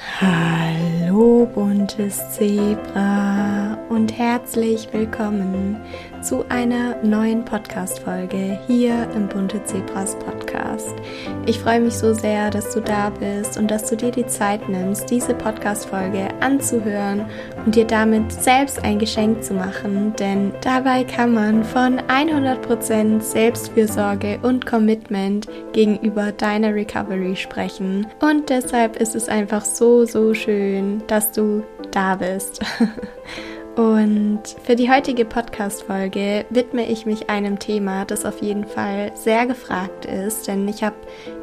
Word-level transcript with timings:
Hallo 0.00 1.46
buntes 1.54 2.30
Zebra 2.30 3.76
und 3.90 4.16
herzlich 4.16 4.88
willkommen 4.92 5.76
zu 6.22 6.48
einer 6.48 6.96
neuen 7.02 7.44
Podcast-Folge 7.44 8.58
hier 8.66 9.10
im 9.14 9.28
Bunte 9.28 9.62
Zebras 9.64 10.18
Podcast. 10.18 10.39
Ich 11.46 11.58
freue 11.58 11.80
mich 11.80 11.94
so 11.94 12.14
sehr, 12.14 12.50
dass 12.50 12.74
du 12.74 12.80
da 12.80 13.10
bist 13.10 13.56
und 13.58 13.70
dass 13.70 13.88
du 13.88 13.96
dir 13.96 14.10
die 14.10 14.26
Zeit 14.26 14.68
nimmst, 14.68 15.10
diese 15.10 15.34
Podcast-Folge 15.34 16.28
anzuhören 16.40 17.26
und 17.64 17.74
dir 17.74 17.86
damit 17.86 18.32
selbst 18.32 18.84
ein 18.84 18.98
Geschenk 18.98 19.42
zu 19.42 19.54
machen, 19.54 20.14
denn 20.16 20.52
dabei 20.60 21.04
kann 21.04 21.34
man 21.34 21.64
von 21.64 22.00
100% 22.00 23.20
Selbstfürsorge 23.20 24.38
und 24.42 24.66
Commitment 24.66 25.48
gegenüber 25.72 26.32
deiner 26.32 26.74
Recovery 26.74 27.36
sprechen. 27.36 28.06
Und 28.20 28.50
deshalb 28.50 28.96
ist 28.96 29.16
es 29.16 29.28
einfach 29.28 29.64
so, 29.64 30.04
so 30.04 30.34
schön, 30.34 31.02
dass 31.06 31.32
du 31.32 31.64
da 31.90 32.16
bist. 32.16 32.60
Und 33.76 34.42
für 34.64 34.74
die 34.74 34.90
heutige 34.90 35.24
Podcast-Folge 35.24 36.44
widme 36.50 36.86
ich 36.86 37.06
mich 37.06 37.30
einem 37.30 37.58
Thema, 37.58 38.04
das 38.04 38.24
auf 38.24 38.42
jeden 38.42 38.66
Fall 38.66 39.12
sehr 39.14 39.46
gefragt 39.46 40.04
ist, 40.06 40.48
denn 40.48 40.66
ich 40.66 40.82
habe 40.82 40.96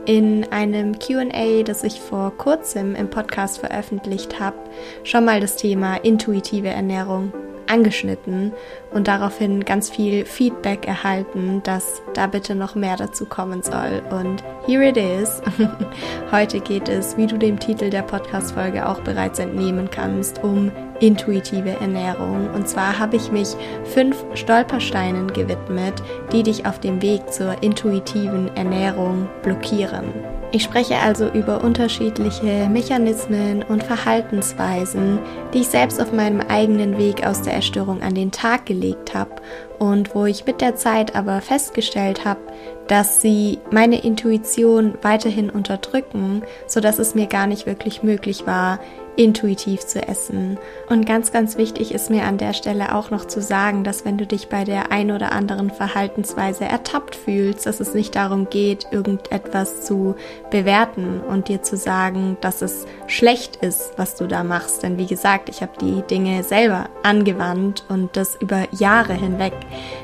in 0.06 0.46
einem 0.52 1.00
QA, 1.00 1.64
das 1.64 1.84
ich 1.84 2.02
vor 2.02 2.32
kurzem 2.38 2.96
im 2.96 3.10
Podcast 3.10 3.60
veröffentlicht 3.60 4.40
habe, 4.40 4.58
schon 5.04 5.26
mal 5.26 5.40
das 5.40 5.56
Thema 5.56 5.96
intuitive 5.96 6.68
Ernährung 6.68 7.32
angeschnitten 7.70 8.54
und 8.92 9.08
daraufhin 9.08 9.66
ganz 9.66 9.90
viel 9.90 10.26
Feedback 10.26 10.88
erhalten, 10.88 11.62
dass 11.64 12.02
da 12.14 12.28
bitte 12.28 12.56
noch 12.56 12.76
mehr 12.76 12.96
dazu 12.96 13.26
kommen 13.26 13.62
soll. 13.62 14.02
Und 14.10 14.44
here 14.66 14.88
it 14.88 14.98
is. 14.98 15.42
Heute 16.32 16.60
geht 16.60 16.90
es, 16.90 17.18
wie 17.18 17.28
du 17.28 17.38
dem 17.38 17.60
Titel 17.60 17.90
der 17.90 18.02
Podcast-Folge 18.02 18.88
auch 18.88 19.02
bereits 19.02 19.40
entnehmen 19.40 19.90
kannst, 19.92 20.44
um 20.44 20.72
intuitive 21.00 21.72
Ernährung. 21.80 22.50
Und 22.54 22.68
zwar 22.68 22.98
habe 22.98 23.16
ich 23.16 23.32
mich 23.32 23.50
fünf 23.86 24.24
Stolpersteinen 24.34 25.28
gewidmet, 25.34 25.94
die 26.32 26.44
dich 26.44 26.66
auf 26.66 26.80
dem 26.80 27.02
Weg 27.02 27.32
zur 27.32 27.62
intuitiven 27.62 28.56
Ernährung 28.56 29.28
blockieren. 29.44 30.14
Ich 30.54 30.64
spreche 30.64 30.96
also 30.96 31.28
über 31.28 31.62
unterschiedliche 31.62 32.70
Mechanismen 32.70 33.64
und 33.64 33.84
Verhaltensweisen, 33.84 35.20
die 35.54 35.60
ich 35.60 35.68
selbst 35.68 36.02
auf 36.02 36.14
meinem 36.14 36.40
eigenen 36.40 36.98
Weg 36.98 37.28
aus 37.28 37.42
der 37.42 37.54
Erstörung 37.54 38.02
an 38.02 38.16
den 38.16 38.32
Tag 38.32 38.66
gelegt 38.66 39.14
habe 39.14 39.32
und 39.80 40.16
wo 40.16 40.26
ich 40.26 40.46
mit 40.46 40.62
der 40.62 40.76
Zeit 40.76 41.16
aber 41.16 41.42
festgestellt 41.42 42.26
habe, 42.26 42.40
dass 42.88 43.22
sie 43.22 43.60
meine 43.72 44.04
Intuition 44.04 44.98
weiterhin 45.02 45.50
unterdrücken, 45.50 46.44
sodass 46.68 47.00
es 47.00 47.16
mir 47.16 47.28
gar 47.28 47.48
nicht 47.48 47.66
wirklich 47.66 48.04
möglich 48.04 48.48
war, 48.48 48.80
intuitiv 49.18 49.82
zu 49.82 50.08
essen. 50.08 50.58
Und 50.90 51.06
ganz, 51.06 51.32
ganz 51.32 51.58
wichtig 51.58 51.92
ist 51.92 52.10
mir 52.10 52.24
an 52.24 52.38
der 52.38 52.54
Stelle 52.54 52.96
auch 52.96 53.10
noch 53.10 53.26
zu 53.26 53.42
sagen, 53.42 53.84
dass 53.84 54.06
wenn 54.06 54.18
du 54.18 54.26
dich 54.26 54.48
bei 54.48 54.64
der 54.64 54.92
ein 54.92 55.12
oder 55.12 55.32
anderen 55.32 55.72
Verhaltensweise 55.72 56.66
ertappt 56.66 57.16
fühlst, 57.16 57.66
dass 57.66 57.80
es 57.80 57.94
nicht 57.94 58.16
darum 58.16 58.50
geht, 58.50 58.88
irgendetwas 58.92 59.82
zu 59.82 60.16
bewerten 60.52 61.20
und 61.28 61.48
dir 61.48 61.64
zu 61.64 61.76
sagen, 61.76 62.38
dass 62.42 62.62
es 62.62 62.86
schlecht 63.08 63.58
ist, 63.58 63.94
was 63.98 64.16
du 64.16 64.28
da 64.28 64.44
machst. 64.44 64.84
Denn 64.84 64.98
wie 64.98 65.08
gesagt, 65.08 65.50
ich 65.50 65.62
habe 65.62 65.74
die 65.82 66.04
Dinge 66.04 66.44
selber 66.44 66.90
angewandt 67.04 67.84
und 67.90 68.16
das 68.16 68.36
über 68.40 68.68
Jahre 68.72 69.14
hinweg. 69.14 69.54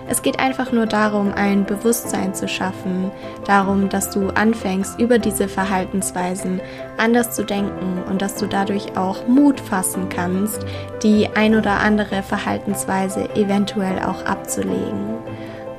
Es 0.07 0.21
geht 0.21 0.39
einfach 0.39 0.71
nur 0.71 0.85
darum, 0.85 1.33
ein 1.33 1.65
Bewusstsein 1.65 2.33
zu 2.33 2.47
schaffen, 2.47 3.11
darum, 3.45 3.89
dass 3.89 4.09
du 4.09 4.29
anfängst, 4.29 4.99
über 4.99 5.19
diese 5.19 5.47
Verhaltensweisen 5.47 6.61
anders 6.97 7.31
zu 7.31 7.43
denken 7.43 8.03
und 8.09 8.21
dass 8.21 8.35
du 8.35 8.47
dadurch 8.47 8.97
auch 8.97 9.27
Mut 9.27 9.59
fassen 9.59 10.09
kannst, 10.09 10.65
die 11.01 11.27
ein 11.35 11.55
oder 11.55 11.79
andere 11.79 12.23
Verhaltensweise 12.23 13.29
eventuell 13.35 13.99
auch 13.99 14.25
abzulegen. 14.25 15.17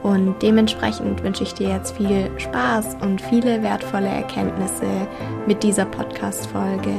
Und 0.03 0.43
dementsprechend 0.43 1.23
wünsche 1.23 1.45
ich 1.45 1.55
dir 1.55 1.71
jetzt 1.71 1.97
viel 1.97 2.31
Spaß 2.39 2.99
und 3.01 3.23
viele 3.23 3.63
wertvolle 3.63 4.09
Erkenntnisse 4.09 5.09
mit 5.47 5.63
dieser 5.63 5.87
Podcast-Folge. 5.87 6.95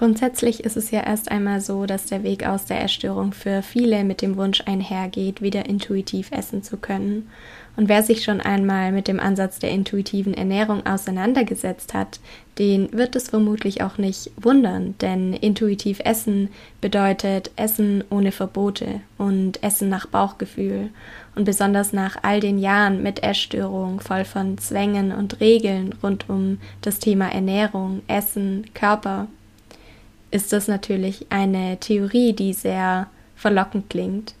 Grundsätzlich 0.00 0.64
ist 0.64 0.78
es 0.78 0.90
ja 0.90 1.02
erst 1.02 1.30
einmal 1.30 1.60
so, 1.60 1.84
dass 1.84 2.06
der 2.06 2.22
Weg 2.22 2.46
aus 2.46 2.64
der 2.64 2.82
Essstörung 2.82 3.34
für 3.34 3.60
viele 3.60 4.02
mit 4.02 4.22
dem 4.22 4.38
Wunsch 4.38 4.62
einhergeht, 4.64 5.42
wieder 5.42 5.66
intuitiv 5.66 6.32
essen 6.32 6.62
zu 6.62 6.78
können. 6.78 7.28
Und 7.76 7.90
wer 7.90 8.02
sich 8.02 8.24
schon 8.24 8.40
einmal 8.40 8.92
mit 8.92 9.08
dem 9.08 9.20
Ansatz 9.20 9.58
der 9.58 9.72
intuitiven 9.72 10.32
Ernährung 10.32 10.86
auseinandergesetzt 10.86 11.92
hat, 11.92 12.18
den 12.58 12.90
wird 12.94 13.14
es 13.14 13.28
vermutlich 13.28 13.82
auch 13.82 13.98
nicht 13.98 14.30
wundern, 14.40 14.94
denn 15.02 15.34
intuitiv 15.34 16.00
Essen 16.02 16.48
bedeutet 16.80 17.50
Essen 17.56 18.02
ohne 18.08 18.32
Verbote 18.32 19.02
und 19.18 19.62
Essen 19.62 19.90
nach 19.90 20.06
Bauchgefühl. 20.06 20.88
Und 21.34 21.44
besonders 21.44 21.92
nach 21.92 22.16
all 22.22 22.40
den 22.40 22.58
Jahren 22.58 23.02
mit 23.02 23.22
Essstörung, 23.22 24.00
voll 24.00 24.24
von 24.24 24.56
Zwängen 24.56 25.12
und 25.12 25.40
Regeln 25.40 25.94
rund 26.02 26.30
um 26.30 26.56
das 26.80 27.00
Thema 27.00 27.30
Ernährung, 27.30 28.00
Essen, 28.08 28.64
Körper, 28.72 29.28
ist 30.30 30.52
das 30.52 30.68
natürlich 30.68 31.26
eine 31.30 31.78
Theorie, 31.78 32.32
die 32.32 32.52
sehr 32.52 33.08
verlockend 33.36 33.90
klingt, 33.90 34.34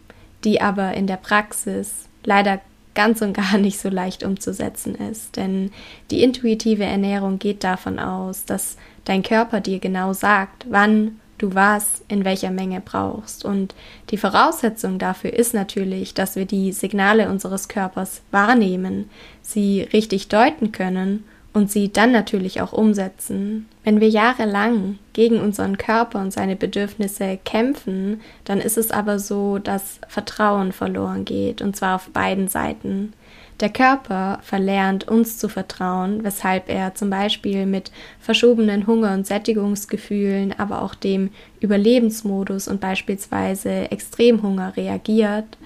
die 0.44 0.60
aber 0.60 0.94
in 0.94 1.06
der 1.06 1.16
Praxis 1.16 2.08
leider 2.24 2.60
ganz 2.94 3.22
und 3.22 3.32
gar 3.32 3.58
nicht 3.58 3.78
so 3.78 3.88
leicht 3.88 4.22
umzusetzen 4.22 4.94
ist. 4.94 5.36
Denn 5.36 5.70
die 6.10 6.22
intuitive 6.22 6.84
Ernährung 6.84 7.38
geht 7.38 7.64
davon 7.64 7.98
aus, 7.98 8.44
dass 8.44 8.76
dein 9.04 9.22
Körper 9.22 9.60
dir 9.60 9.78
genau 9.78 10.12
sagt, 10.12 10.66
wann 10.68 11.20
du 11.38 11.54
was 11.54 12.02
in 12.08 12.24
welcher 12.26 12.50
Menge 12.50 12.82
brauchst. 12.82 13.44
Und 13.46 13.74
die 14.10 14.18
Voraussetzung 14.18 14.98
dafür 14.98 15.32
ist 15.32 15.54
natürlich, 15.54 16.12
dass 16.12 16.36
wir 16.36 16.44
die 16.44 16.72
Signale 16.72 17.30
unseres 17.30 17.68
Körpers 17.68 18.20
wahrnehmen, 18.30 19.08
sie 19.40 19.80
richtig 19.80 20.28
deuten 20.28 20.70
können 20.70 21.24
und 21.52 21.70
sie 21.70 21.92
dann 21.92 22.12
natürlich 22.12 22.60
auch 22.60 22.72
umsetzen. 22.72 23.68
Wenn 23.82 24.00
wir 24.00 24.08
jahrelang 24.08 24.98
gegen 25.12 25.40
unseren 25.40 25.78
Körper 25.78 26.20
und 26.20 26.32
seine 26.32 26.56
Bedürfnisse 26.56 27.38
kämpfen, 27.44 28.20
dann 28.44 28.60
ist 28.60 28.78
es 28.78 28.90
aber 28.90 29.18
so, 29.18 29.58
dass 29.58 30.00
Vertrauen 30.06 30.72
verloren 30.72 31.24
geht, 31.24 31.60
und 31.60 31.76
zwar 31.76 31.96
auf 31.96 32.10
beiden 32.10 32.48
Seiten. 32.48 33.12
Der 33.58 33.68
Körper 33.68 34.38
verlernt 34.42 35.06
uns 35.06 35.36
zu 35.36 35.48
vertrauen, 35.48 36.24
weshalb 36.24 36.70
er 36.70 36.94
zum 36.94 37.10
Beispiel 37.10 37.66
mit 37.66 37.92
verschobenen 38.18 38.86
Hunger- 38.86 39.12
und 39.12 39.26
Sättigungsgefühlen, 39.26 40.54
aber 40.58 40.80
auch 40.80 40.94
dem 40.94 41.30
Überlebensmodus 41.60 42.68
und 42.68 42.80
beispielsweise 42.80 43.90
Extremhunger 43.90 44.76
reagiert. 44.78 45.58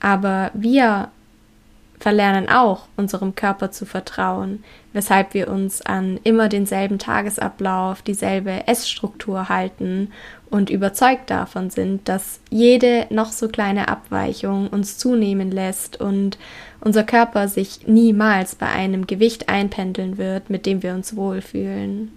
Aber 0.00 0.50
wir 0.54 1.10
verlernen 2.02 2.48
auch, 2.48 2.88
unserem 2.96 3.36
Körper 3.36 3.70
zu 3.70 3.86
vertrauen, 3.86 4.64
weshalb 4.92 5.34
wir 5.34 5.48
uns 5.48 5.82
an 5.82 6.18
immer 6.24 6.48
denselben 6.48 6.98
Tagesablauf, 6.98 8.02
dieselbe 8.02 8.66
Essstruktur 8.66 9.48
halten 9.48 10.10
und 10.50 10.68
überzeugt 10.68 11.30
davon 11.30 11.70
sind, 11.70 12.08
dass 12.08 12.40
jede 12.50 13.06
noch 13.10 13.30
so 13.30 13.46
kleine 13.46 13.86
Abweichung 13.86 14.66
uns 14.66 14.98
zunehmen 14.98 15.52
lässt 15.52 16.00
und 16.00 16.38
unser 16.80 17.04
Körper 17.04 17.46
sich 17.46 17.86
niemals 17.86 18.56
bei 18.56 18.66
einem 18.66 19.06
Gewicht 19.06 19.48
einpendeln 19.48 20.18
wird, 20.18 20.50
mit 20.50 20.66
dem 20.66 20.82
wir 20.82 20.94
uns 20.94 21.14
wohlfühlen. 21.14 22.10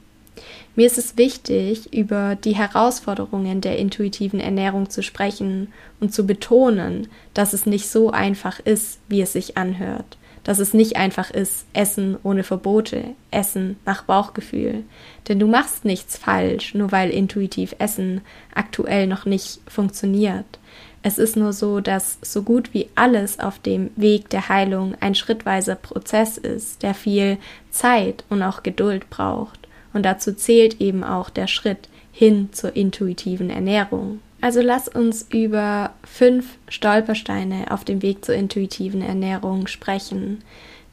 Mir 0.76 0.88
ist 0.88 0.98
es 0.98 1.18
wichtig, 1.18 1.94
über 1.94 2.36
die 2.36 2.56
Herausforderungen 2.56 3.62
der 3.62 3.78
intuitiven 3.78 4.40
Ernährung 4.40 4.90
zu 4.90 5.04
sprechen 5.04 5.72
und 6.00 6.14
zu 6.14 6.26
betonen, 6.26 7.08
dass 7.34 7.54
es 7.54 7.66
nicht 7.66 7.88
so 7.88 8.12
einfach 8.12 8.60
ist, 8.60 9.00
wie 9.08 9.22
es 9.22 9.34
sich 9.34 9.58
anhört. 9.58 10.18
Dass 10.44 10.60
es 10.60 10.74
nicht 10.74 10.98
einfach 10.98 11.32
ist, 11.32 11.66
Essen 11.74 12.18
ohne 12.22 12.44
Verbote, 12.44 13.16
Essen 13.32 13.78
nach 13.86 14.04
Bauchgefühl. 14.04 14.84
Denn 15.28 15.40
du 15.40 15.48
machst 15.48 15.86
nichts 15.86 16.18
falsch, 16.18 16.76
nur 16.76 16.92
weil 16.92 17.10
intuitiv 17.10 17.76
Essen 17.80 18.22
aktuell 18.54 19.08
noch 19.08 19.26
nicht 19.26 19.60
funktioniert. 19.68 20.60
Es 21.08 21.20
ist 21.20 21.36
nur 21.36 21.54
so, 21.54 21.82
dass 21.82 22.18
so 22.24 22.42
gut 22.42 22.74
wie 22.74 22.90
alles 22.96 23.40
auf 23.40 23.60
dem 23.60 23.92
Weg 23.96 24.30
der 24.30 24.50
Heilung 24.50 24.96
ein 25.02 25.14
schrittweiser 25.14 25.76
Prozess 25.76 26.38
ist, 26.38 26.82
der 26.82 26.96
viel 26.96 27.38
Zeit 27.70 28.24
und 28.30 28.42
auch 28.42 28.64
Geduld 28.64 29.10
braucht. 29.12 29.65
Und 29.96 30.04
dazu 30.04 30.34
zählt 30.34 30.82
eben 30.82 31.06
auch 31.06 31.30
der 31.30 31.48
Schritt 31.48 31.88
hin 32.12 32.50
zur 32.52 32.76
intuitiven 32.76 33.50
Ernährung. 33.50 34.20
Also 34.42 34.60
lass 34.62 34.90
uns 34.90 35.26
über 35.32 35.94
fünf 36.04 36.58
Stolpersteine 36.68 37.72
auf 37.72 37.86
dem 37.86 38.02
Weg 38.02 38.26
zur 38.26 38.36
intuitiven 38.36 39.02
Ernährung 39.02 39.68
sprechen. 39.68 40.44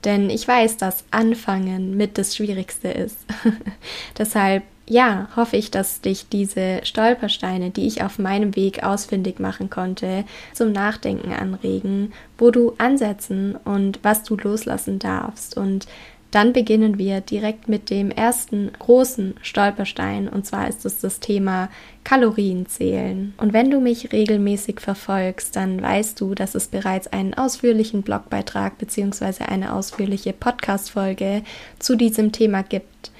Denn 0.04 0.30
ich 0.30 0.46
weiß, 0.46 0.76
dass 0.76 1.04
Anfangen 1.10 1.96
mit 1.96 2.16
das 2.16 2.36
Schwierigste 2.36 2.88
ist. 2.88 3.18
Deshalb, 4.18 4.62
ja, 4.88 5.28
hoffe 5.34 5.56
ich, 5.56 5.72
dass 5.72 6.00
dich 6.00 6.28
diese 6.28 6.80
Stolpersteine, 6.84 7.70
die 7.70 7.88
ich 7.88 8.04
auf 8.04 8.20
meinem 8.20 8.54
Weg 8.54 8.84
ausfindig 8.84 9.40
machen 9.40 9.68
konnte, 9.68 10.24
zum 10.52 10.70
Nachdenken 10.70 11.32
anregen, 11.32 12.12
wo 12.38 12.52
du 12.52 12.74
ansetzen 12.78 13.56
und 13.64 13.98
was 14.04 14.22
du 14.22 14.36
loslassen 14.36 15.00
darfst 15.00 15.56
und 15.56 15.88
dann 16.32 16.54
beginnen 16.54 16.98
wir 16.98 17.20
direkt 17.20 17.68
mit 17.68 17.90
dem 17.90 18.10
ersten 18.10 18.72
großen 18.78 19.34
Stolperstein 19.42 20.28
und 20.28 20.46
zwar 20.46 20.66
ist 20.66 20.84
es 20.86 20.98
das 20.98 21.20
Thema 21.20 21.68
Kalorien 22.04 22.66
zählen. 22.66 23.34
Und 23.36 23.52
wenn 23.52 23.70
du 23.70 23.80
mich 23.80 24.12
regelmäßig 24.12 24.80
verfolgst, 24.80 25.54
dann 25.56 25.80
weißt 25.80 26.18
du, 26.20 26.34
dass 26.34 26.54
es 26.54 26.68
bereits 26.68 27.06
einen 27.06 27.34
ausführlichen 27.34 28.02
Blogbeitrag 28.02 28.78
bzw. 28.78 29.44
eine 29.44 29.74
ausführliche 29.74 30.32
Podcast-Folge 30.32 31.42
zu 31.78 31.96
diesem 31.96 32.32
Thema 32.32 32.62
gibt. 32.62 33.12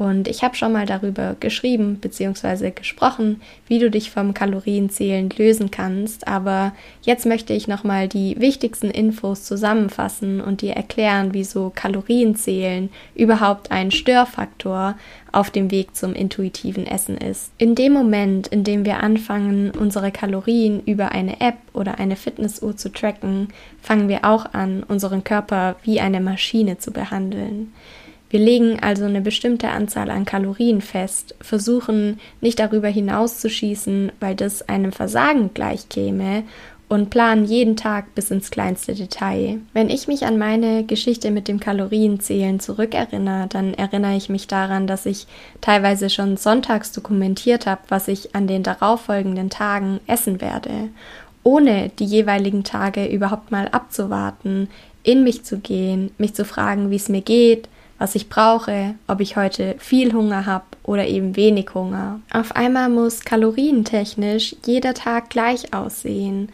Und 0.00 0.28
ich 0.28 0.42
habe 0.42 0.56
schon 0.56 0.72
mal 0.72 0.86
darüber 0.86 1.36
geschrieben 1.40 1.96
bzw. 1.96 2.70
gesprochen, 2.70 3.42
wie 3.66 3.78
du 3.78 3.90
dich 3.90 4.10
vom 4.10 4.32
Kalorienzählen 4.32 5.28
lösen 5.36 5.70
kannst. 5.70 6.26
Aber 6.26 6.72
jetzt 7.02 7.26
möchte 7.26 7.52
ich 7.52 7.68
nochmal 7.68 8.08
die 8.08 8.40
wichtigsten 8.40 8.90
Infos 8.90 9.44
zusammenfassen 9.44 10.40
und 10.40 10.62
dir 10.62 10.72
erklären, 10.72 11.34
wieso 11.34 11.70
Kalorienzählen 11.74 12.88
überhaupt 13.14 13.72
ein 13.72 13.90
Störfaktor 13.90 14.94
auf 15.32 15.50
dem 15.50 15.70
Weg 15.70 15.94
zum 15.94 16.14
intuitiven 16.14 16.86
Essen 16.86 17.18
ist. 17.18 17.52
In 17.58 17.74
dem 17.74 17.92
Moment, 17.92 18.46
in 18.46 18.64
dem 18.64 18.86
wir 18.86 19.02
anfangen, 19.02 19.70
unsere 19.70 20.10
Kalorien 20.10 20.82
über 20.86 21.12
eine 21.12 21.42
App 21.42 21.58
oder 21.74 21.98
eine 21.98 22.16
Fitnessuhr 22.16 22.74
zu 22.74 22.90
tracken, 22.90 23.48
fangen 23.82 24.08
wir 24.08 24.24
auch 24.24 24.54
an, 24.54 24.82
unseren 24.82 25.24
Körper 25.24 25.76
wie 25.82 26.00
eine 26.00 26.22
Maschine 26.22 26.78
zu 26.78 26.90
behandeln. 26.90 27.74
Wir 28.30 28.38
legen 28.40 28.78
also 28.80 29.04
eine 29.04 29.20
bestimmte 29.20 29.68
Anzahl 29.68 30.08
an 30.08 30.24
Kalorien 30.24 30.80
fest, 30.80 31.34
versuchen 31.40 32.20
nicht 32.40 32.60
darüber 32.60 32.88
hinaus 32.88 33.40
zu 33.40 33.50
schießen, 33.50 34.12
weil 34.20 34.36
das 34.36 34.68
einem 34.68 34.92
Versagen 34.92 35.52
gleichkäme 35.52 36.44
und 36.88 37.10
planen 37.10 37.44
jeden 37.44 37.76
Tag 37.76 38.14
bis 38.14 38.30
ins 38.30 38.50
kleinste 38.52 38.94
Detail. 38.94 39.58
Wenn 39.72 39.90
ich 39.90 40.06
mich 40.06 40.26
an 40.26 40.38
meine 40.38 40.84
Geschichte 40.84 41.32
mit 41.32 41.48
dem 41.48 41.58
Kalorienzählen 41.58 42.60
zurückerinnere, 42.60 43.48
dann 43.48 43.74
erinnere 43.74 44.16
ich 44.16 44.28
mich 44.28 44.46
daran, 44.46 44.86
dass 44.86 45.06
ich 45.06 45.26
teilweise 45.60 46.08
schon 46.08 46.36
sonntags 46.36 46.92
dokumentiert 46.92 47.66
habe, 47.66 47.82
was 47.88 48.06
ich 48.06 48.34
an 48.34 48.46
den 48.46 48.62
darauffolgenden 48.62 49.50
Tagen 49.50 50.00
essen 50.06 50.40
werde, 50.40 50.88
ohne 51.42 51.90
die 51.98 52.04
jeweiligen 52.04 52.62
Tage 52.62 53.06
überhaupt 53.06 53.50
mal 53.50 53.68
abzuwarten, 53.68 54.68
in 55.02 55.24
mich 55.24 55.44
zu 55.44 55.58
gehen, 55.58 56.10
mich 56.18 56.34
zu 56.34 56.44
fragen, 56.44 56.90
wie 56.90 56.96
es 56.96 57.08
mir 57.08 57.22
geht, 57.22 57.68
was 58.00 58.14
ich 58.14 58.30
brauche, 58.30 58.94
ob 59.06 59.20
ich 59.20 59.36
heute 59.36 59.76
viel 59.78 60.14
Hunger 60.14 60.46
habe 60.46 60.64
oder 60.84 61.06
eben 61.06 61.36
wenig 61.36 61.74
Hunger. 61.74 62.20
Auf 62.32 62.56
einmal 62.56 62.88
muss 62.88 63.20
kalorientechnisch 63.20 64.56
jeder 64.64 64.94
Tag 64.94 65.28
gleich 65.28 65.74
aussehen. 65.74 66.48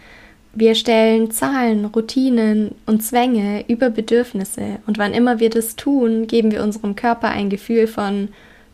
Wir 0.54 0.74
stellen 0.74 1.30
Zahlen, 1.30 1.84
Routinen 1.84 2.74
und 2.84 3.02
Zwänge 3.02 3.64
über 3.68 3.90
Bedürfnisse 3.90 4.80
und 4.88 4.98
wann 4.98 5.14
immer 5.14 5.38
wir 5.38 5.48
das 5.48 5.76
tun, 5.76 6.26
geben 6.26 6.50
wir 6.50 6.64
unserem 6.64 6.96
Körper 6.96 7.28
ein 7.28 7.48
Gefühl 7.48 7.86
von 7.86 8.28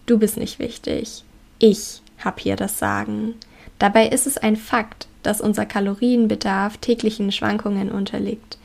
du 0.07 0.19
bist 0.19 0.39
nicht 0.39 0.59
wichtig. 0.59 1.25
Ich 1.59 2.01
habe 2.19 2.41
hier 2.41 2.57
das 2.57 2.79
Sagen. 2.79 3.35
Dabei 3.79 4.07
ist 4.07 4.27
es 4.27 4.39
ein 4.39 4.57
Fakt, 4.57 5.09
dass 5.23 5.43
unser 5.43 5.67
Kalorienbedarf 5.67 6.79
täglichen 6.79 7.33
Schwankungen 7.33 7.91
unterliegt. 7.91 8.57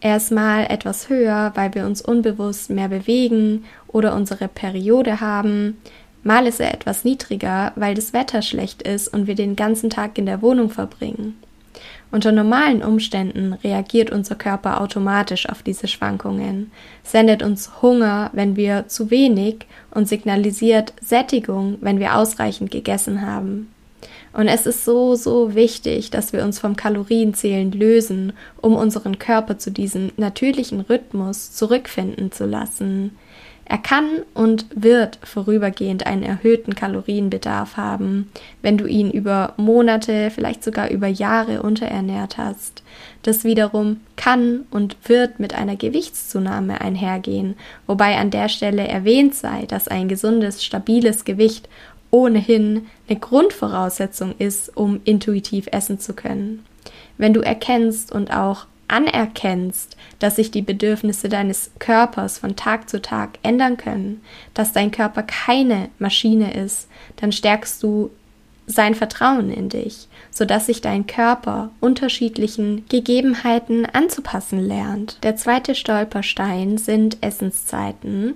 Er 0.00 0.16
ist 0.16 0.30
mal 0.30 0.66
etwas 0.68 1.08
höher, 1.08 1.52
weil 1.54 1.74
wir 1.74 1.84
uns 1.84 2.00
unbewusst 2.00 2.70
mehr 2.70 2.88
bewegen 2.88 3.64
oder 3.88 4.14
unsere 4.14 4.46
Periode 4.46 5.20
haben. 5.20 5.78
Mal 6.22 6.46
ist 6.46 6.60
er 6.60 6.72
etwas 6.72 7.04
niedriger, 7.04 7.72
weil 7.74 7.94
das 7.94 8.12
Wetter 8.12 8.42
schlecht 8.42 8.82
ist 8.82 9.08
und 9.08 9.26
wir 9.26 9.34
den 9.34 9.56
ganzen 9.56 9.90
Tag 9.90 10.18
in 10.18 10.26
der 10.26 10.42
Wohnung 10.42 10.70
verbringen. 10.70 11.36
Unter 12.10 12.32
normalen 12.32 12.82
Umständen 12.82 13.52
reagiert 13.52 14.10
unser 14.10 14.34
Körper 14.34 14.80
automatisch 14.80 15.48
auf 15.48 15.62
diese 15.62 15.88
Schwankungen, 15.88 16.70
sendet 17.02 17.42
uns 17.42 17.82
Hunger, 17.82 18.30
wenn 18.32 18.56
wir 18.56 18.88
zu 18.88 19.10
wenig 19.10 19.66
und 19.90 20.08
signalisiert 20.08 20.94
Sättigung, 21.02 21.76
wenn 21.80 21.98
wir 21.98 22.16
ausreichend 22.16 22.70
gegessen 22.70 23.26
haben. 23.26 23.68
Und 24.38 24.46
es 24.46 24.66
ist 24.66 24.84
so, 24.84 25.16
so 25.16 25.56
wichtig, 25.56 26.10
dass 26.10 26.32
wir 26.32 26.44
uns 26.44 26.60
vom 26.60 26.76
Kalorienzählen 26.76 27.72
lösen, 27.72 28.34
um 28.60 28.76
unseren 28.76 29.18
Körper 29.18 29.58
zu 29.58 29.72
diesem 29.72 30.12
natürlichen 30.16 30.80
Rhythmus 30.80 31.50
zurückfinden 31.50 32.30
zu 32.30 32.46
lassen. 32.46 33.18
Er 33.64 33.78
kann 33.78 34.06
und 34.34 34.66
wird 34.72 35.18
vorübergehend 35.24 36.06
einen 36.06 36.22
erhöhten 36.22 36.76
Kalorienbedarf 36.76 37.76
haben, 37.76 38.30
wenn 38.62 38.78
du 38.78 38.86
ihn 38.86 39.10
über 39.10 39.54
Monate, 39.56 40.30
vielleicht 40.30 40.62
sogar 40.62 40.88
über 40.88 41.08
Jahre 41.08 41.62
unterernährt 41.62 42.38
hast. 42.38 42.84
Das 43.24 43.42
wiederum 43.42 43.98
kann 44.14 44.66
und 44.70 44.96
wird 45.08 45.40
mit 45.40 45.52
einer 45.52 45.74
Gewichtszunahme 45.74 46.80
einhergehen, 46.80 47.56
wobei 47.88 48.16
an 48.16 48.30
der 48.30 48.48
Stelle 48.48 48.86
erwähnt 48.86 49.34
sei, 49.34 49.66
dass 49.66 49.88
ein 49.88 50.08
gesundes, 50.08 50.64
stabiles 50.64 51.24
Gewicht 51.24 51.68
ohnehin 52.10 52.86
eine 53.08 53.18
Grundvoraussetzung 53.18 54.34
ist, 54.38 54.76
um 54.76 55.00
intuitiv 55.04 55.68
essen 55.72 55.98
zu 55.98 56.14
können. 56.14 56.64
Wenn 57.16 57.34
du 57.34 57.40
erkennst 57.40 58.12
und 58.12 58.32
auch 58.32 58.66
anerkennst, 58.88 59.96
dass 60.18 60.36
sich 60.36 60.50
die 60.50 60.62
Bedürfnisse 60.62 61.28
deines 61.28 61.70
Körpers 61.78 62.38
von 62.38 62.56
Tag 62.56 62.88
zu 62.88 63.02
Tag 63.02 63.38
ändern 63.42 63.76
können, 63.76 64.22
dass 64.54 64.72
dein 64.72 64.90
Körper 64.90 65.22
keine 65.22 65.90
Maschine 65.98 66.54
ist, 66.54 66.88
dann 67.16 67.32
stärkst 67.32 67.82
du 67.82 68.10
sein 68.66 68.94
Vertrauen 68.94 69.50
in 69.50 69.68
dich, 69.68 70.08
sodass 70.30 70.66
sich 70.66 70.80
dein 70.80 71.06
Körper 71.06 71.70
unterschiedlichen 71.80 72.84
Gegebenheiten 72.88 73.86
anzupassen 73.86 74.60
lernt. 74.60 75.18
Der 75.22 75.36
zweite 75.36 75.74
Stolperstein 75.74 76.76
sind 76.76 77.18
Essenszeiten. 77.22 78.34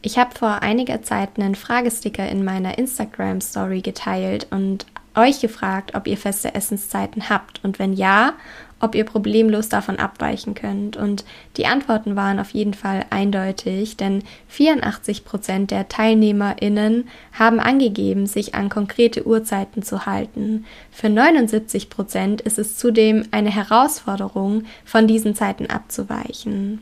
Ich 0.00 0.16
habe 0.16 0.34
vor 0.34 0.62
einiger 0.62 1.02
Zeit 1.02 1.30
einen 1.36 1.56
Fragesticker 1.56 2.28
in 2.28 2.44
meiner 2.44 2.78
Instagram 2.78 3.40
Story 3.40 3.80
geteilt 3.80 4.46
und 4.50 4.86
euch 5.16 5.40
gefragt, 5.40 5.94
ob 5.94 6.06
ihr 6.06 6.16
feste 6.16 6.54
Essenszeiten 6.54 7.28
habt 7.28 7.60
und 7.64 7.80
wenn 7.80 7.92
ja, 7.92 8.34
ob 8.80 8.94
ihr 8.94 9.04
problemlos 9.04 9.68
davon 9.68 9.98
abweichen 9.98 10.54
könnt. 10.54 10.96
Und 10.96 11.24
die 11.56 11.66
Antworten 11.66 12.14
waren 12.14 12.38
auf 12.38 12.50
jeden 12.50 12.74
Fall 12.74 13.04
eindeutig, 13.10 13.96
denn 13.96 14.22
84 14.46 15.24
Prozent 15.24 15.72
der 15.72 15.88
TeilnehmerInnen 15.88 17.08
haben 17.36 17.58
angegeben, 17.58 18.26
sich 18.26 18.54
an 18.54 18.68
konkrete 18.68 19.26
Uhrzeiten 19.26 19.82
zu 19.82 20.06
halten. 20.06 20.64
Für 20.92 21.08
79 21.08 21.90
Prozent 21.90 22.40
ist 22.40 22.58
es 22.60 22.76
zudem 22.76 23.24
eine 23.32 23.50
Herausforderung, 23.50 24.64
von 24.84 25.08
diesen 25.08 25.34
Zeiten 25.34 25.66
abzuweichen. 25.66 26.80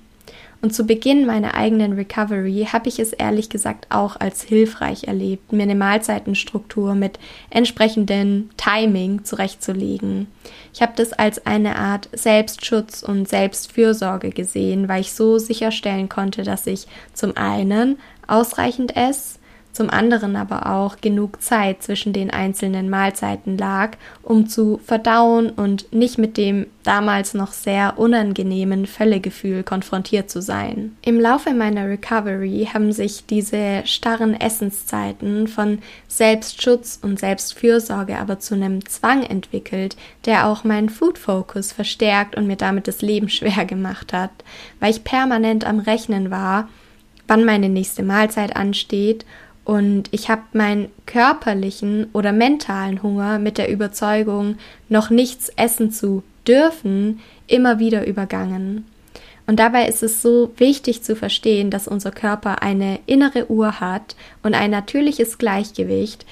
Und 0.66 0.72
zu 0.72 0.84
Beginn 0.84 1.26
meiner 1.26 1.54
eigenen 1.54 1.92
Recovery 1.92 2.66
habe 2.72 2.88
ich 2.88 2.98
es 2.98 3.12
ehrlich 3.12 3.50
gesagt 3.50 3.86
auch 3.90 4.18
als 4.18 4.42
hilfreich 4.42 5.04
erlebt, 5.04 5.52
mir 5.52 5.62
eine 5.62 5.76
Mahlzeitenstruktur 5.76 6.96
mit 6.96 7.20
entsprechendem 7.50 8.50
Timing 8.56 9.24
zurechtzulegen. 9.24 10.26
Ich 10.74 10.82
habe 10.82 10.94
das 10.96 11.12
als 11.12 11.46
eine 11.46 11.76
Art 11.76 12.08
Selbstschutz 12.10 13.04
und 13.04 13.28
Selbstfürsorge 13.28 14.30
gesehen, 14.30 14.88
weil 14.88 15.02
ich 15.02 15.12
so 15.12 15.38
sicherstellen 15.38 16.08
konnte, 16.08 16.42
dass 16.42 16.66
ich 16.66 16.88
zum 17.14 17.36
einen 17.36 18.00
ausreichend 18.26 18.96
esse, 18.96 19.38
zum 19.76 19.90
anderen 19.90 20.36
aber 20.36 20.66
auch 20.66 20.96
genug 21.02 21.42
Zeit 21.42 21.82
zwischen 21.82 22.14
den 22.14 22.30
einzelnen 22.30 22.88
Mahlzeiten 22.88 23.58
lag, 23.58 23.90
um 24.22 24.48
zu 24.48 24.80
verdauen 24.82 25.50
und 25.50 25.92
nicht 25.92 26.16
mit 26.16 26.38
dem 26.38 26.66
damals 26.82 27.34
noch 27.34 27.52
sehr 27.52 27.98
unangenehmen 27.98 28.86
Völlegefühl 28.86 29.62
konfrontiert 29.64 30.30
zu 30.30 30.40
sein. 30.40 30.96
Im 31.02 31.20
Laufe 31.20 31.52
meiner 31.52 31.88
Recovery 31.88 32.70
haben 32.72 32.90
sich 32.92 33.26
diese 33.26 33.82
starren 33.84 34.32
Essenszeiten 34.32 35.46
von 35.46 35.80
Selbstschutz 36.08 36.98
und 37.02 37.20
Selbstfürsorge 37.20 38.18
aber 38.18 38.38
zu 38.38 38.54
einem 38.54 38.86
Zwang 38.86 39.24
entwickelt, 39.24 39.96
der 40.24 40.46
auch 40.46 40.64
meinen 40.64 40.88
Food 40.88 41.18
Focus 41.18 41.72
verstärkt 41.72 42.34
und 42.34 42.46
mir 42.46 42.56
damit 42.56 42.88
das 42.88 43.02
Leben 43.02 43.28
schwer 43.28 43.66
gemacht 43.66 44.14
hat, 44.14 44.30
weil 44.80 44.92
ich 44.92 45.04
permanent 45.04 45.66
am 45.66 45.80
Rechnen 45.80 46.30
war, 46.30 46.68
wann 47.28 47.44
meine 47.44 47.68
nächste 47.68 48.02
Mahlzeit 48.02 48.56
ansteht 48.56 49.26
und 49.66 50.04
ich 50.12 50.30
habe 50.30 50.42
meinen 50.52 50.90
körperlichen 51.06 52.06
oder 52.12 52.30
mentalen 52.30 53.02
Hunger 53.02 53.40
mit 53.40 53.58
der 53.58 53.68
Überzeugung, 53.68 54.58
noch 54.88 55.10
nichts 55.10 55.48
essen 55.56 55.90
zu 55.90 56.22
dürfen, 56.46 57.20
immer 57.48 57.80
wieder 57.80 58.06
übergangen. 58.06 58.86
Und 59.48 59.58
dabei 59.58 59.88
ist 59.88 60.04
es 60.04 60.22
so 60.22 60.52
wichtig 60.56 61.02
zu 61.02 61.16
verstehen, 61.16 61.70
dass 61.70 61.88
unser 61.88 62.12
Körper 62.12 62.62
eine 62.62 63.00
innere 63.06 63.50
Uhr 63.50 63.80
hat 63.80 64.14
und 64.44 64.54
ein 64.54 64.70
natürliches 64.70 65.36
Gleichgewicht, 65.36 66.24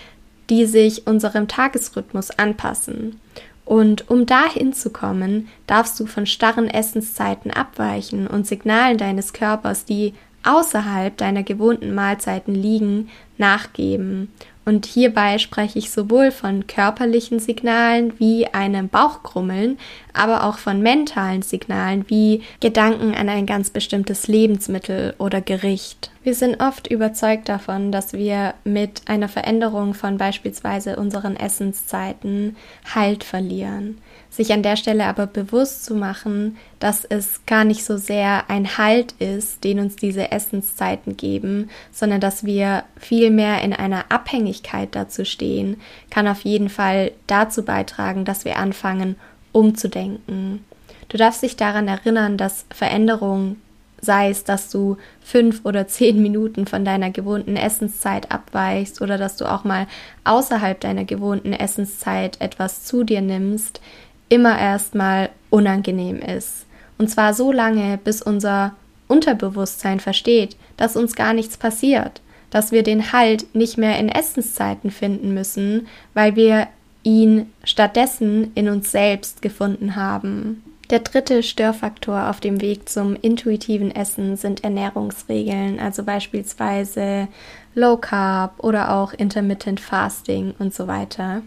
die 0.48 0.64
sich 0.64 1.08
unserem 1.08 1.48
Tagesrhythmus 1.48 2.30
anpassen. 2.30 3.20
Und 3.64 4.08
um 4.10 4.26
dahin 4.26 4.74
zu 4.74 4.90
kommen, 4.90 5.48
darfst 5.66 5.98
du 5.98 6.06
von 6.06 6.26
starren 6.26 6.68
Essenszeiten 6.68 7.50
abweichen 7.50 8.28
und 8.28 8.46
Signalen 8.46 8.96
deines 8.96 9.32
Körpers, 9.32 9.84
die 9.84 10.14
außerhalb 10.44 11.16
deiner 11.16 11.42
gewohnten 11.42 11.94
Mahlzeiten 11.94 12.54
liegen, 12.54 13.08
nachgeben 13.38 14.28
Und 14.64 14.86
hierbei 14.86 15.38
spreche 15.38 15.78
ich 15.78 15.90
sowohl 15.90 16.30
von 16.30 16.66
körperlichen 16.66 17.38
Signalen 17.38 18.18
wie 18.18 18.46
einem 18.46 18.88
Bauchkrummeln, 18.88 19.78
aber 20.12 20.44
auch 20.44 20.58
von 20.58 20.80
mentalen 20.80 21.42
Signalen 21.42 22.04
wie 22.08 22.42
Gedanken 22.60 23.14
an 23.14 23.28
ein 23.28 23.44
ganz 23.44 23.70
bestimmtes 23.70 24.28
Lebensmittel 24.28 25.14
oder 25.18 25.40
Gericht. 25.40 26.10
Wir 26.22 26.34
sind 26.34 26.62
oft 26.62 26.86
überzeugt 26.86 27.48
davon, 27.48 27.92
dass 27.92 28.14
wir 28.14 28.54
mit 28.64 29.02
einer 29.06 29.28
Veränderung 29.28 29.92
von 29.92 30.16
beispielsweise 30.16 30.96
unseren 30.96 31.36
Essenszeiten 31.36 32.56
Halt 32.94 33.24
verlieren. 33.24 33.98
Sich 34.34 34.52
an 34.52 34.64
der 34.64 34.74
Stelle 34.74 35.04
aber 35.04 35.28
bewusst 35.28 35.84
zu 35.84 35.94
machen, 35.94 36.56
dass 36.80 37.04
es 37.04 37.46
gar 37.46 37.62
nicht 37.62 37.84
so 37.84 37.96
sehr 37.96 38.50
ein 38.50 38.76
Halt 38.76 39.12
ist, 39.20 39.62
den 39.62 39.78
uns 39.78 39.94
diese 39.94 40.32
Essenszeiten 40.32 41.16
geben, 41.16 41.70
sondern 41.92 42.20
dass 42.20 42.42
wir 42.42 42.82
viel 42.98 43.30
mehr 43.30 43.62
in 43.62 43.72
einer 43.72 44.06
Abhängigkeit 44.10 44.88
dazu 44.90 45.24
stehen, 45.24 45.80
kann 46.10 46.26
auf 46.26 46.40
jeden 46.40 46.68
Fall 46.68 47.12
dazu 47.28 47.64
beitragen, 47.64 48.24
dass 48.24 48.44
wir 48.44 48.56
anfangen, 48.56 49.14
umzudenken. 49.52 50.64
Du 51.08 51.16
darfst 51.16 51.44
dich 51.44 51.54
daran 51.54 51.86
erinnern, 51.86 52.36
dass 52.36 52.66
Veränderung, 52.74 53.58
sei 54.00 54.30
es, 54.30 54.42
dass 54.42 54.68
du 54.68 54.96
fünf 55.22 55.64
oder 55.64 55.86
zehn 55.86 56.20
Minuten 56.20 56.66
von 56.66 56.84
deiner 56.84 57.12
gewohnten 57.12 57.56
Essenszeit 57.56 58.32
abweichst 58.32 59.00
oder 59.00 59.16
dass 59.16 59.36
du 59.36 59.44
auch 59.44 59.62
mal 59.62 59.86
außerhalb 60.24 60.80
deiner 60.80 61.04
gewohnten 61.04 61.52
Essenszeit 61.52 62.40
etwas 62.40 62.82
zu 62.82 63.04
dir 63.04 63.20
nimmst, 63.20 63.80
immer 64.28 64.58
erstmal 64.58 65.30
unangenehm 65.50 66.18
ist. 66.18 66.66
Und 66.98 67.08
zwar 67.08 67.34
so 67.34 67.52
lange, 67.52 67.98
bis 68.02 68.22
unser 68.22 68.74
Unterbewusstsein 69.08 70.00
versteht, 70.00 70.56
dass 70.76 70.96
uns 70.96 71.14
gar 71.14 71.34
nichts 71.34 71.56
passiert, 71.56 72.20
dass 72.50 72.72
wir 72.72 72.82
den 72.82 73.12
Halt 73.12 73.54
nicht 73.54 73.78
mehr 73.78 73.98
in 73.98 74.08
Essenszeiten 74.08 74.90
finden 74.90 75.34
müssen, 75.34 75.86
weil 76.14 76.36
wir 76.36 76.68
ihn 77.02 77.52
stattdessen 77.64 78.52
in 78.54 78.68
uns 78.68 78.90
selbst 78.90 79.42
gefunden 79.42 79.96
haben. 79.96 80.62
Der 80.90 81.00
dritte 81.00 81.42
Störfaktor 81.42 82.28
auf 82.28 82.40
dem 82.40 82.60
Weg 82.60 82.88
zum 82.88 83.16
intuitiven 83.16 83.94
Essen 83.94 84.36
sind 84.36 84.64
Ernährungsregeln, 84.64 85.80
also 85.80 86.02
beispielsweise 86.02 87.28
Low 87.74 87.96
Carb 87.96 88.62
oder 88.62 88.94
auch 88.94 89.12
Intermittent 89.12 89.80
Fasting 89.80 90.54
und 90.58 90.74
so 90.74 90.86
weiter. 90.86 91.42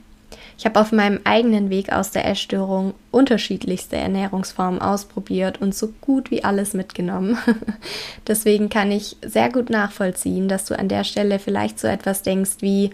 Ich 0.58 0.66
habe 0.66 0.80
auf 0.80 0.92
meinem 0.92 1.20
eigenen 1.24 1.70
Weg 1.70 1.92
aus 1.92 2.12
der 2.12 2.28
Essstörung 2.28 2.96
unterschiedlichste 3.12 3.96
Ernährungsformen 3.96 4.82
ausprobiert 4.82 5.62
und 5.62 5.76
so 5.76 5.94
gut 6.02 6.32
wie 6.32 6.44
alles 6.44 6.74
mitgenommen. 6.74 7.38
Deswegen 8.28 8.70
kann 8.70 8.92
ich 8.92 9.18
sehr 9.24 9.52
gut 9.52 9.70
nachvollziehen, 9.70 10.48
dass 10.48 10.66
du 10.66 10.78
an 10.78 10.90
der 10.90 11.04
Stelle 11.04 11.40
vielleicht 11.40 11.80
so 11.80 11.88
etwas 11.88 12.24
denkst 12.24 12.58
wie, 12.60 12.92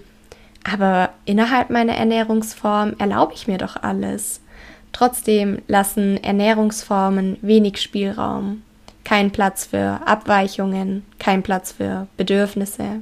aber 0.69 1.09
innerhalb 1.25 1.69
meiner 1.69 1.95
Ernährungsform 1.95 2.95
erlaube 2.99 3.33
ich 3.33 3.47
mir 3.47 3.57
doch 3.57 3.77
alles. 3.81 4.41
Trotzdem 4.91 5.61
lassen 5.67 6.23
Ernährungsformen 6.23 7.37
wenig 7.41 7.81
Spielraum, 7.81 8.61
kein 9.03 9.31
Platz 9.31 9.65
für 9.65 10.01
Abweichungen, 10.05 11.03
kein 11.17 11.43
Platz 11.43 11.71
für 11.71 12.07
Bedürfnisse. 12.15 13.01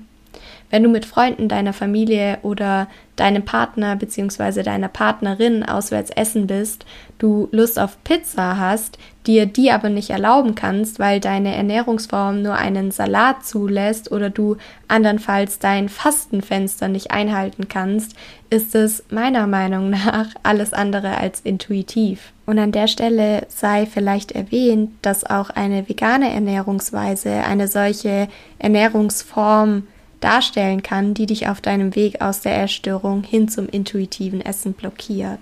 Wenn 0.72 0.84
du 0.84 0.90
mit 0.90 1.06
Freunden 1.06 1.50
deiner 1.50 1.74
Familie 1.74 2.40
oder 2.42 2.88
deinem 3.18 3.44
Partner 3.44 3.98
bzw. 3.98 4.64
deiner 4.64 4.88
Partnerin 4.88 5.64
auswärts 5.64 6.10
essen 6.10 6.48
bist, 6.48 6.86
du 7.20 7.50
Lust 7.52 7.78
auf 7.78 8.02
Pizza 8.04 8.58
hast, 8.58 8.98
dir 9.28 9.46
die 9.46 9.70
aber 9.70 9.90
nicht 9.90 10.10
erlauben 10.10 10.56
kannst, 10.56 10.98
weil 10.98 11.20
deine 11.20 11.54
Ernährungsform 11.54 12.42
nur 12.42 12.56
einen 12.56 12.90
Salat 12.92 13.46
zulässt 13.46 14.12
oder 14.12 14.30
du 14.30 14.56
andernfalls 14.88 15.60
dein 15.60 15.90
Fastenfenster 15.90 16.88
nicht 16.88 17.12
einhalten 17.12 17.68
kannst, 17.68 18.16
ist 18.50 18.74
es 18.74 19.04
meiner 19.12 19.48
Meinung 19.48 19.90
nach 19.90 20.28
alles 20.42 20.74
andere 20.74 21.18
als 21.18 21.42
intuitiv. 21.42 22.32
Und 22.46 22.60
an 22.60 22.72
der 22.72 22.88
Stelle 22.88 23.46
sei 23.50 23.86
vielleicht 23.86 24.32
erwähnt, 24.32 24.92
dass 25.02 25.26
auch 25.26 25.50
eine 25.50 25.88
vegane 25.88 26.34
Ernährungsweise 26.34 27.30
eine 27.44 27.68
solche 27.68 28.30
Ernährungsform 28.58 29.84
darstellen 30.22 30.84
kann, 30.84 31.14
die 31.14 31.26
dich 31.26 31.50
auf 31.50 31.60
deinem 31.60 31.96
Weg 31.96 32.22
aus 32.22 32.42
der 32.42 32.64
Essstörung 32.64 33.24
hin 33.24 33.50
zum 33.50 33.68
intuitiven 33.68 34.42
Essen 34.42 34.74
blockiert. 34.74 35.40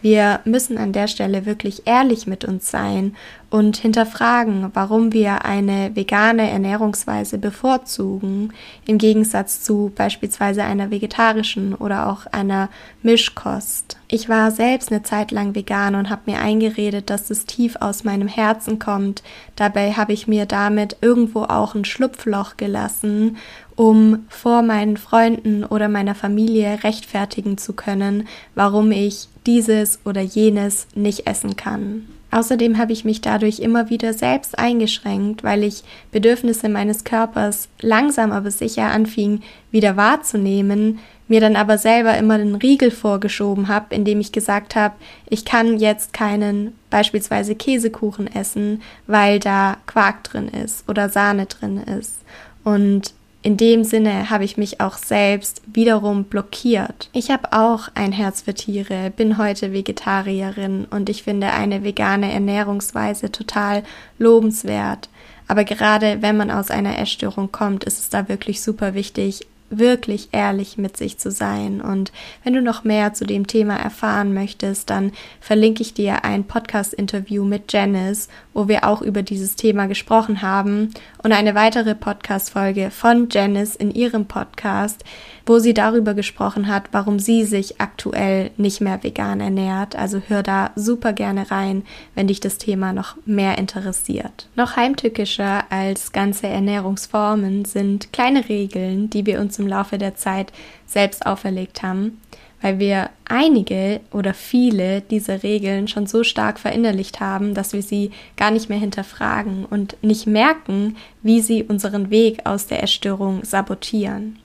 Wir 0.00 0.40
müssen 0.44 0.78
an 0.78 0.92
der 0.92 1.08
Stelle 1.08 1.44
wirklich 1.44 1.82
ehrlich 1.86 2.26
mit 2.26 2.44
uns 2.44 2.70
sein 2.70 3.16
und 3.50 3.76
hinterfragen, 3.76 4.70
warum 4.74 5.12
wir 5.12 5.44
eine 5.44 5.96
vegane 5.96 6.50
Ernährungsweise 6.50 7.38
bevorzugen, 7.38 8.52
im 8.86 8.98
Gegensatz 8.98 9.62
zu 9.62 9.90
beispielsweise 9.94 10.64
einer 10.64 10.90
vegetarischen 10.90 11.74
oder 11.74 12.08
auch 12.08 12.26
einer 12.26 12.68
Mischkost. 13.02 13.96
Ich 14.08 14.28
war 14.28 14.50
selbst 14.50 14.90
eine 14.90 15.02
Zeit 15.02 15.30
lang 15.30 15.54
vegan 15.54 15.94
und 15.94 16.10
habe 16.10 16.30
mir 16.30 16.40
eingeredet, 16.40 17.10
dass 17.10 17.30
es 17.30 17.46
tief 17.46 17.76
aus 17.80 18.04
meinem 18.04 18.28
Herzen 18.28 18.78
kommt. 18.78 19.22
Dabei 19.56 19.92
habe 19.92 20.12
ich 20.12 20.26
mir 20.26 20.46
damit 20.46 20.96
irgendwo 21.00 21.44
auch 21.44 21.74
ein 21.74 21.84
Schlupfloch 21.84 22.56
gelassen 22.56 23.36
um 23.78 24.26
vor 24.28 24.62
meinen 24.62 24.96
Freunden 24.96 25.62
oder 25.64 25.88
meiner 25.88 26.16
Familie 26.16 26.82
rechtfertigen 26.82 27.58
zu 27.58 27.74
können, 27.74 28.26
warum 28.56 28.90
ich 28.90 29.28
dieses 29.46 30.00
oder 30.04 30.20
jenes 30.20 30.88
nicht 30.96 31.28
essen 31.28 31.54
kann. 31.54 32.17
Außerdem 32.30 32.76
habe 32.76 32.92
ich 32.92 33.04
mich 33.04 33.20
dadurch 33.22 33.58
immer 33.58 33.88
wieder 33.88 34.12
selbst 34.12 34.58
eingeschränkt, 34.58 35.44
weil 35.44 35.64
ich 35.64 35.82
Bedürfnisse 36.12 36.68
meines 36.68 37.04
Körpers 37.04 37.68
langsam 37.80 38.32
aber 38.32 38.50
sicher 38.50 38.84
anfing 38.84 39.40
wieder 39.70 39.96
wahrzunehmen, 39.96 40.98
mir 41.26 41.40
dann 41.40 41.56
aber 41.56 41.78
selber 41.78 42.16
immer 42.16 42.38
den 42.38 42.54
Riegel 42.54 42.90
vorgeschoben 42.90 43.68
habe, 43.68 43.94
indem 43.94 44.20
ich 44.20 44.32
gesagt 44.32 44.76
habe, 44.76 44.94
ich 45.28 45.44
kann 45.44 45.78
jetzt 45.78 46.12
keinen 46.12 46.74
beispielsweise 46.90 47.54
Käsekuchen 47.54 48.26
essen, 48.26 48.82
weil 49.06 49.38
da 49.38 49.76
Quark 49.86 50.24
drin 50.24 50.48
ist 50.48 50.88
oder 50.88 51.08
Sahne 51.08 51.46
drin 51.46 51.78
ist. 51.78 52.16
Und 52.64 53.14
in 53.42 53.56
dem 53.56 53.84
Sinne 53.84 54.30
habe 54.30 54.44
ich 54.44 54.56
mich 54.56 54.80
auch 54.80 54.96
selbst 54.96 55.62
wiederum 55.72 56.24
blockiert. 56.24 57.08
Ich 57.12 57.30
habe 57.30 57.52
auch 57.52 57.88
ein 57.94 58.12
Herz 58.12 58.42
für 58.42 58.54
Tiere, 58.54 59.12
bin 59.16 59.38
heute 59.38 59.72
Vegetarierin 59.72 60.86
und 60.90 61.08
ich 61.08 61.22
finde 61.22 61.52
eine 61.52 61.84
vegane 61.84 62.32
Ernährungsweise 62.32 63.30
total 63.30 63.84
lobenswert. 64.18 65.08
Aber 65.46 65.64
gerade 65.64 66.20
wenn 66.20 66.36
man 66.36 66.50
aus 66.50 66.70
einer 66.70 66.98
Essstörung 66.98 67.52
kommt, 67.52 67.84
ist 67.84 67.98
es 67.98 68.10
da 68.10 68.28
wirklich 68.28 68.60
super 68.60 68.94
wichtig, 68.94 69.46
wirklich 69.70 70.28
ehrlich 70.32 70.78
mit 70.78 70.96
sich 70.96 71.18
zu 71.18 71.30
sein. 71.30 71.80
Und 71.80 72.12
wenn 72.44 72.54
du 72.54 72.62
noch 72.62 72.84
mehr 72.84 73.14
zu 73.14 73.26
dem 73.26 73.46
Thema 73.46 73.76
erfahren 73.76 74.34
möchtest, 74.34 74.90
dann 74.90 75.12
verlinke 75.40 75.82
ich 75.82 75.94
dir 75.94 76.24
ein 76.24 76.44
Podcast-Interview 76.44 77.44
mit 77.44 77.72
Janice, 77.72 78.28
wo 78.54 78.68
wir 78.68 78.84
auch 78.84 79.02
über 79.02 79.22
dieses 79.22 79.56
Thema 79.56 79.86
gesprochen 79.86 80.42
haben 80.42 80.90
und 81.22 81.32
eine 81.32 81.54
weitere 81.54 81.94
Podcast-Folge 81.94 82.90
von 82.90 83.28
Janice 83.30 83.76
in 83.76 83.90
ihrem 83.90 84.26
Podcast, 84.26 85.04
wo 85.46 85.58
sie 85.58 85.74
darüber 85.74 86.14
gesprochen 86.14 86.68
hat, 86.68 86.88
warum 86.92 87.18
sie 87.18 87.44
sich 87.44 87.80
aktuell 87.80 88.50
nicht 88.56 88.80
mehr 88.80 89.02
vegan 89.02 89.40
ernährt. 89.40 89.96
Also 89.96 90.20
hör 90.26 90.42
da 90.42 90.70
super 90.76 91.12
gerne 91.12 91.50
rein, 91.50 91.82
wenn 92.14 92.26
dich 92.26 92.40
das 92.40 92.58
Thema 92.58 92.92
noch 92.92 93.16
mehr 93.26 93.58
interessiert. 93.58 94.48
Noch 94.56 94.76
heimtückischer 94.76 95.64
als 95.70 96.12
ganze 96.12 96.46
Ernährungsformen 96.48 97.64
sind 97.64 98.12
kleine 98.12 98.48
Regeln, 98.48 99.10
die 99.10 99.26
wir 99.26 99.40
uns 99.40 99.57
im 99.58 99.66
Laufe 99.66 99.98
der 99.98 100.14
Zeit 100.14 100.52
selbst 100.86 101.26
auferlegt 101.26 101.82
haben, 101.82 102.20
weil 102.60 102.78
wir 102.78 103.10
einige 103.28 104.00
oder 104.10 104.34
viele 104.34 105.00
dieser 105.02 105.42
Regeln 105.42 105.88
schon 105.88 106.06
so 106.06 106.24
stark 106.24 106.58
verinnerlicht 106.58 107.20
haben, 107.20 107.54
dass 107.54 107.72
wir 107.72 107.82
sie 107.82 108.10
gar 108.36 108.50
nicht 108.50 108.68
mehr 108.68 108.78
hinterfragen 108.78 109.64
und 109.64 109.96
nicht 110.02 110.26
merken, 110.26 110.96
wie 111.22 111.40
sie 111.40 111.62
unseren 111.62 112.10
Weg 112.10 112.44
aus 112.44 112.66
der 112.66 112.80
Erstörung 112.80 113.44
sabotieren. 113.44 114.38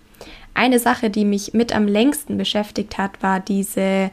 Eine 0.54 0.78
Sache, 0.78 1.10
die 1.10 1.26
mich 1.26 1.54
mit 1.54 1.76
am 1.76 1.88
längsten 1.88 2.38
beschäftigt 2.38 2.98
hat, 2.98 3.24
war 3.24 3.40
diese, 3.40 4.12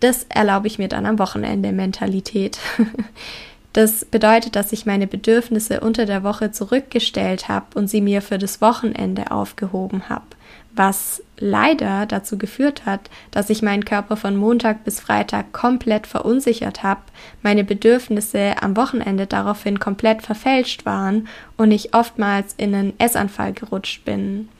das 0.00 0.24
erlaube 0.28 0.66
ich 0.66 0.78
mir 0.78 0.88
dann 0.88 1.06
am 1.06 1.18
Wochenende 1.18 1.72
Mentalität. 1.72 2.58
Das 3.72 4.04
bedeutet, 4.04 4.54
dass 4.54 4.72
ich 4.72 4.84
meine 4.84 5.06
Bedürfnisse 5.06 5.80
unter 5.80 6.04
der 6.04 6.22
Woche 6.22 6.52
zurückgestellt 6.52 7.48
habe 7.48 7.66
und 7.74 7.88
sie 7.88 8.02
mir 8.02 8.20
für 8.20 8.36
das 8.36 8.60
Wochenende 8.60 9.30
aufgehoben 9.30 10.10
habe, 10.10 10.26
was 10.74 11.22
leider 11.38 12.04
dazu 12.04 12.36
geführt 12.36 12.84
hat, 12.84 13.08
dass 13.30 13.48
ich 13.48 13.62
meinen 13.62 13.86
Körper 13.86 14.16
von 14.16 14.36
Montag 14.36 14.84
bis 14.84 15.00
Freitag 15.00 15.52
komplett 15.52 16.06
verunsichert 16.06 16.82
habe, 16.82 17.00
meine 17.42 17.64
Bedürfnisse 17.64 18.56
am 18.60 18.76
Wochenende 18.76 19.26
daraufhin 19.26 19.80
komplett 19.80 20.20
verfälscht 20.20 20.84
waren 20.84 21.26
und 21.56 21.70
ich 21.70 21.94
oftmals 21.94 22.54
in 22.58 22.74
einen 22.74 23.00
Essanfall 23.00 23.54
gerutscht 23.54 24.04
bin. 24.04 24.50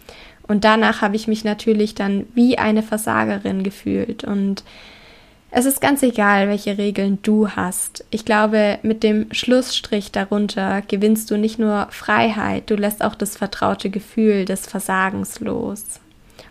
Und 0.49 0.65
danach 0.65 1.03
habe 1.03 1.17
ich 1.17 1.29
mich 1.29 1.45
natürlich 1.45 1.95
dann 1.95 2.27
wie 2.35 2.59
eine 2.59 2.83
Versagerin 2.83 3.63
gefühlt. 3.63 4.25
Und 4.25 4.65
es 5.55 5.67
ist 5.67 5.83
ganz 5.83 6.03
egal, 6.03 6.49
welche 6.49 6.79
Regeln 6.79 7.19
du 7.21 7.51
hast. 7.51 8.07
Ich 8.11 8.25
glaube, 8.25 8.79
mit 8.83 9.03
dem 9.03 9.27
Schlussstrich 9.33 10.11
darunter 10.11 10.81
gewinnst 10.81 11.31
du 11.31 11.37
nicht 11.37 11.59
nur 11.59 11.89
Freiheit, 11.91 12.71
du 12.71 12.75
lässt 12.75 13.05
auch 13.05 13.15
das 13.15 13.37
vertraute 13.37 13.91
Gefühl 13.91 14.47
des 14.47 14.67
Versagens 14.67 15.41
los. 15.41 16.01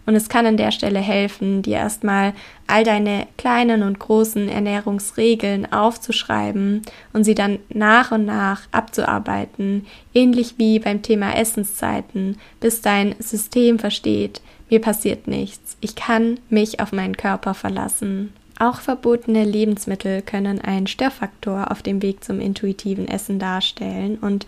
Und 0.06 0.16
es 0.16 0.30
kann 0.30 0.46
an 0.46 0.58
der 0.58 0.72
Stelle 0.72 1.00
helfen, 1.00 1.64
dir 1.64 1.78
erstmal 1.78 2.34
all 2.68 2.84
deine 2.84 3.28
kleinen 3.38 3.82
und 3.82 3.98
großen 3.98 4.48
Ernährungsregeln 4.50 5.72
aufzuschreiben 5.72 6.84
und 7.12 7.24
sie 7.24 7.36
dann 7.36 7.58
nach 7.70 8.12
und 8.12 8.26
nach 8.26 8.62
abzuarbeiten, 8.72 9.88
ähnlich 10.14 10.56
wie 10.58 10.78
beim 10.78 11.02
Thema 11.02 11.36
Essenszeiten, 11.36 12.38
bis 12.60 12.82
dein 12.82 13.16
System 13.20 13.80
versteht, 13.80 14.42
mir 14.70 14.80
passiert 14.80 15.28
nichts, 15.28 15.76
ich 15.82 15.96
kann 15.96 16.40
mich 16.50 16.80
auf 16.80 16.92
meinen 16.92 17.18
Körper 17.18 17.56
verlassen. 17.56 18.32
Auch 18.60 18.80
verbotene 18.80 19.44
Lebensmittel 19.44 20.22
können 20.22 20.62
einen 20.62 20.88
Störfaktor 20.88 21.72
auf 21.72 21.82
dem 21.82 22.02
Weg 22.02 22.24
zum 22.24 22.40
intuitiven 22.40 23.08
Essen 23.08 23.40
darstellen 23.40 24.18
und 24.20 24.46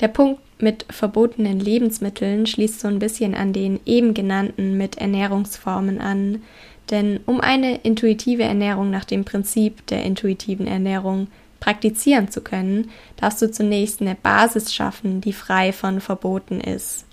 der 0.00 0.08
Punkt 0.08 0.40
mit 0.60 0.86
verbotenen 0.90 1.60
Lebensmitteln 1.60 2.46
schließt 2.46 2.80
so 2.80 2.88
ein 2.88 2.98
bisschen 2.98 3.34
an 3.34 3.52
den 3.52 3.80
eben 3.86 4.14
genannten 4.14 4.76
mit 4.76 4.98
Ernährungsformen 4.98 6.00
an. 6.00 6.42
Denn 6.90 7.20
um 7.26 7.40
eine 7.40 7.76
intuitive 7.76 8.42
Ernährung 8.42 8.90
nach 8.90 9.04
dem 9.04 9.24
Prinzip 9.24 9.86
der 9.86 10.02
intuitiven 10.04 10.66
Ernährung 10.66 11.28
praktizieren 11.60 12.30
zu 12.30 12.42
können, 12.42 12.90
darfst 13.16 13.40
du 13.40 13.50
zunächst 13.50 14.00
eine 14.00 14.14
Basis 14.14 14.74
schaffen, 14.74 15.20
die 15.20 15.32
frei 15.32 15.72
von 15.72 16.00
Verboten 16.00 16.60
ist. 16.60 17.06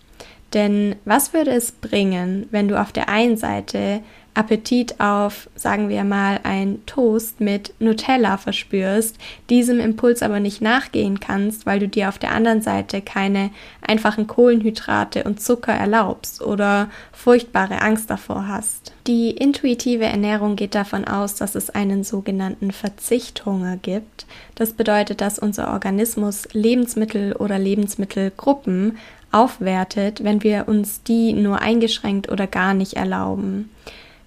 Denn 0.53 0.95
was 1.05 1.33
würde 1.33 1.51
es 1.51 1.71
bringen, 1.71 2.47
wenn 2.51 2.67
du 2.67 2.79
auf 2.79 2.91
der 2.91 3.09
einen 3.09 3.37
Seite 3.37 4.01
Appetit 4.33 4.99
auf, 5.01 5.49
sagen 5.55 5.89
wir 5.89 6.05
mal, 6.05 6.39
ein 6.43 6.85
Toast 6.85 7.41
mit 7.41 7.73
Nutella 7.79 8.37
verspürst, 8.37 9.17
diesem 9.49 9.81
Impuls 9.81 10.21
aber 10.21 10.39
nicht 10.39 10.61
nachgehen 10.61 11.19
kannst, 11.19 11.65
weil 11.65 11.79
du 11.79 11.89
dir 11.89 12.07
auf 12.07 12.17
der 12.17 12.31
anderen 12.31 12.61
Seite 12.61 13.01
keine 13.01 13.49
einfachen 13.85 14.27
Kohlenhydrate 14.27 15.25
und 15.25 15.41
Zucker 15.41 15.73
erlaubst 15.73 16.41
oder 16.41 16.89
furchtbare 17.11 17.81
Angst 17.81 18.09
davor 18.09 18.47
hast. 18.47 18.93
Die 19.05 19.31
intuitive 19.31 20.05
Ernährung 20.05 20.55
geht 20.55 20.75
davon 20.75 21.03
aus, 21.05 21.35
dass 21.35 21.55
es 21.55 21.69
einen 21.69 22.05
sogenannten 22.05 22.71
Verzichthunger 22.71 23.75
gibt. 23.75 24.25
Das 24.55 24.71
bedeutet, 24.73 25.19
dass 25.19 25.39
unser 25.39 25.73
Organismus 25.73 26.47
Lebensmittel 26.53 27.33
oder 27.33 27.59
Lebensmittelgruppen 27.59 28.97
aufwertet, 29.31 30.23
wenn 30.23 30.43
wir 30.43 30.67
uns 30.67 31.03
die 31.03 31.33
nur 31.33 31.61
eingeschränkt 31.61 32.31
oder 32.31 32.47
gar 32.47 32.73
nicht 32.73 32.93
erlauben. 32.93 33.69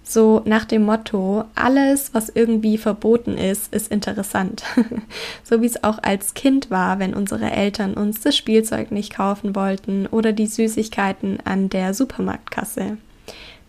So 0.07 0.43
nach 0.45 0.65
dem 0.65 0.83
Motto, 0.83 1.45
alles, 1.55 2.13
was 2.13 2.29
irgendwie 2.29 2.77
verboten 2.77 3.37
ist, 3.39 3.73
ist 3.73 3.91
interessant. 3.91 4.63
so 5.43 5.61
wie 5.61 5.65
es 5.65 5.83
auch 5.83 5.97
als 6.01 6.35
Kind 6.35 6.69
war, 6.69 6.99
wenn 6.99 7.15
unsere 7.15 7.49
Eltern 7.49 7.95
uns 7.95 8.21
das 8.21 8.37
Spielzeug 8.37 8.91
nicht 8.91 9.15
kaufen 9.15 9.55
wollten 9.55 10.05
oder 10.05 10.31
die 10.31 10.45
Süßigkeiten 10.45 11.39
an 11.43 11.69
der 11.69 11.95
Supermarktkasse. 11.95 12.97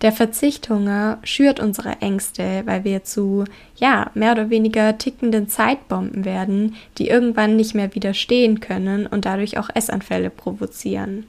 Der 0.02 0.12
Verzichthunger 0.12 1.18
schürt 1.22 1.58
unsere 1.58 2.00
Ängste, 2.02 2.62
weil 2.66 2.84
wir 2.84 3.02
zu, 3.04 3.44
ja, 3.76 4.10
mehr 4.14 4.32
oder 4.32 4.50
weniger 4.50 4.98
tickenden 4.98 5.48
Zeitbomben 5.48 6.24
werden, 6.26 6.76
die 6.98 7.08
irgendwann 7.08 7.56
nicht 7.56 7.74
mehr 7.74 7.94
widerstehen 7.94 8.60
können 8.60 9.06
und 9.06 9.24
dadurch 9.24 9.58
auch 9.58 9.70
Essanfälle 9.74 10.28
provozieren. 10.28 11.24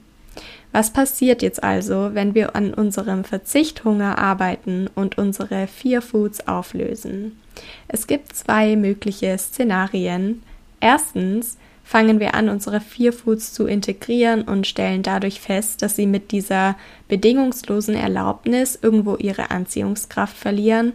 Was 0.70 0.92
passiert 0.92 1.40
jetzt 1.40 1.62
also, 1.64 2.10
wenn 2.12 2.34
wir 2.34 2.54
an 2.54 2.74
unserem 2.74 3.24
Verzichthunger 3.24 4.18
arbeiten 4.18 4.88
und 4.94 5.16
unsere 5.16 5.66
vier 5.66 6.02
Foods 6.02 6.46
auflösen? 6.46 7.38
Es 7.88 8.06
gibt 8.06 8.36
zwei 8.36 8.76
mögliche 8.76 9.36
Szenarien. 9.38 10.42
Erstens 10.80 11.56
fangen 11.88 12.20
wir 12.20 12.34
an, 12.34 12.50
unsere 12.50 12.82
vier 12.82 13.14
Foods 13.14 13.54
zu 13.54 13.66
integrieren 13.66 14.42
und 14.42 14.66
stellen 14.66 15.02
dadurch 15.02 15.40
fest, 15.40 15.80
dass 15.80 15.96
sie 15.96 16.06
mit 16.06 16.32
dieser 16.32 16.76
bedingungslosen 17.08 17.94
Erlaubnis 17.94 18.78
irgendwo 18.82 19.16
ihre 19.16 19.50
Anziehungskraft 19.50 20.36
verlieren. 20.36 20.92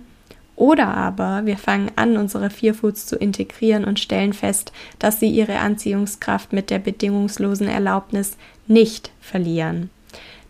Oder 0.55 0.93
aber 0.93 1.47
wir 1.47 1.57
fangen 1.57 1.89
an, 1.95 2.15
unsere 2.15 2.51
vier 2.51 2.75
Foods 2.75 3.07
zu 3.07 3.15
integrieren 3.15 3.85
und 3.85 3.99
stellen 3.99 4.33
fest, 4.33 4.71
dass 4.99 5.19
sie 5.19 5.29
ihre 5.29 5.57
Anziehungskraft 5.57 6.53
mit 6.53 6.69
der 6.69 6.77
bedingungslosen 6.77 7.67
Erlaubnis 7.67 8.37
nicht 8.67 9.09
verlieren. 9.19 9.89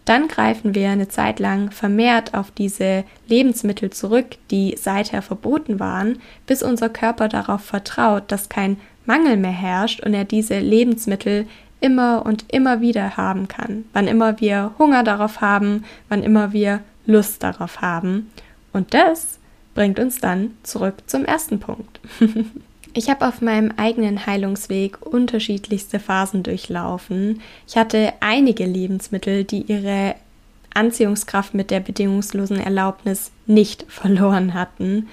Dann 0.03 0.27
greifen 0.27 0.75
wir 0.75 0.89
eine 0.89 1.07
Zeit 1.07 1.39
lang 1.39 1.71
vermehrt 1.71 2.33
auf 2.33 2.51
diese 2.51 3.05
Lebensmittel 3.29 3.91
zurück, 3.91 4.35
die 4.51 4.75
seither 4.77 5.21
verboten 5.21 5.79
waren, 5.79 6.19
bis 6.45 6.61
unser 6.61 6.89
Körper 6.89 7.29
darauf 7.29 7.63
vertraut, 7.63 8.29
dass 8.29 8.49
kein 8.49 8.75
Mangel 9.05 9.37
mehr 9.37 9.51
herrscht 9.51 10.01
und 10.01 10.13
er 10.13 10.25
diese 10.25 10.59
Lebensmittel 10.59 11.47
immer 11.81 12.25
und 12.25 12.45
immer 12.47 12.81
wieder 12.81 13.17
haben 13.17 13.47
kann, 13.47 13.85
wann 13.93 14.07
immer 14.07 14.39
wir 14.39 14.71
Hunger 14.79 15.03
darauf 15.03 15.41
haben, 15.41 15.83
wann 16.09 16.23
immer 16.23 16.53
wir 16.53 16.79
Lust 17.05 17.43
darauf 17.43 17.81
haben. 17.81 18.31
Und 18.71 18.93
das 18.93 19.39
bringt 19.75 19.99
uns 19.99 20.19
dann 20.19 20.51
zurück 20.63 20.95
zum 21.07 21.25
ersten 21.25 21.59
Punkt. 21.59 21.99
Ich 22.95 23.09
habe 23.09 23.27
auf 23.27 23.41
meinem 23.41 23.73
eigenen 23.75 24.27
Heilungsweg 24.27 25.03
unterschiedlichste 25.03 25.99
Phasen 25.99 26.43
durchlaufen. 26.43 27.41
Ich 27.67 27.75
hatte 27.75 28.13
einige 28.19 28.65
Lebensmittel, 28.65 29.43
die 29.45 29.63
ihre 29.63 30.13
Anziehungskraft 30.75 31.55
mit 31.55 31.71
der 31.71 31.79
bedingungslosen 31.79 32.59
Erlaubnis 32.59 33.31
nicht 33.47 33.85
verloren 33.89 34.53
hatten. 34.53 35.07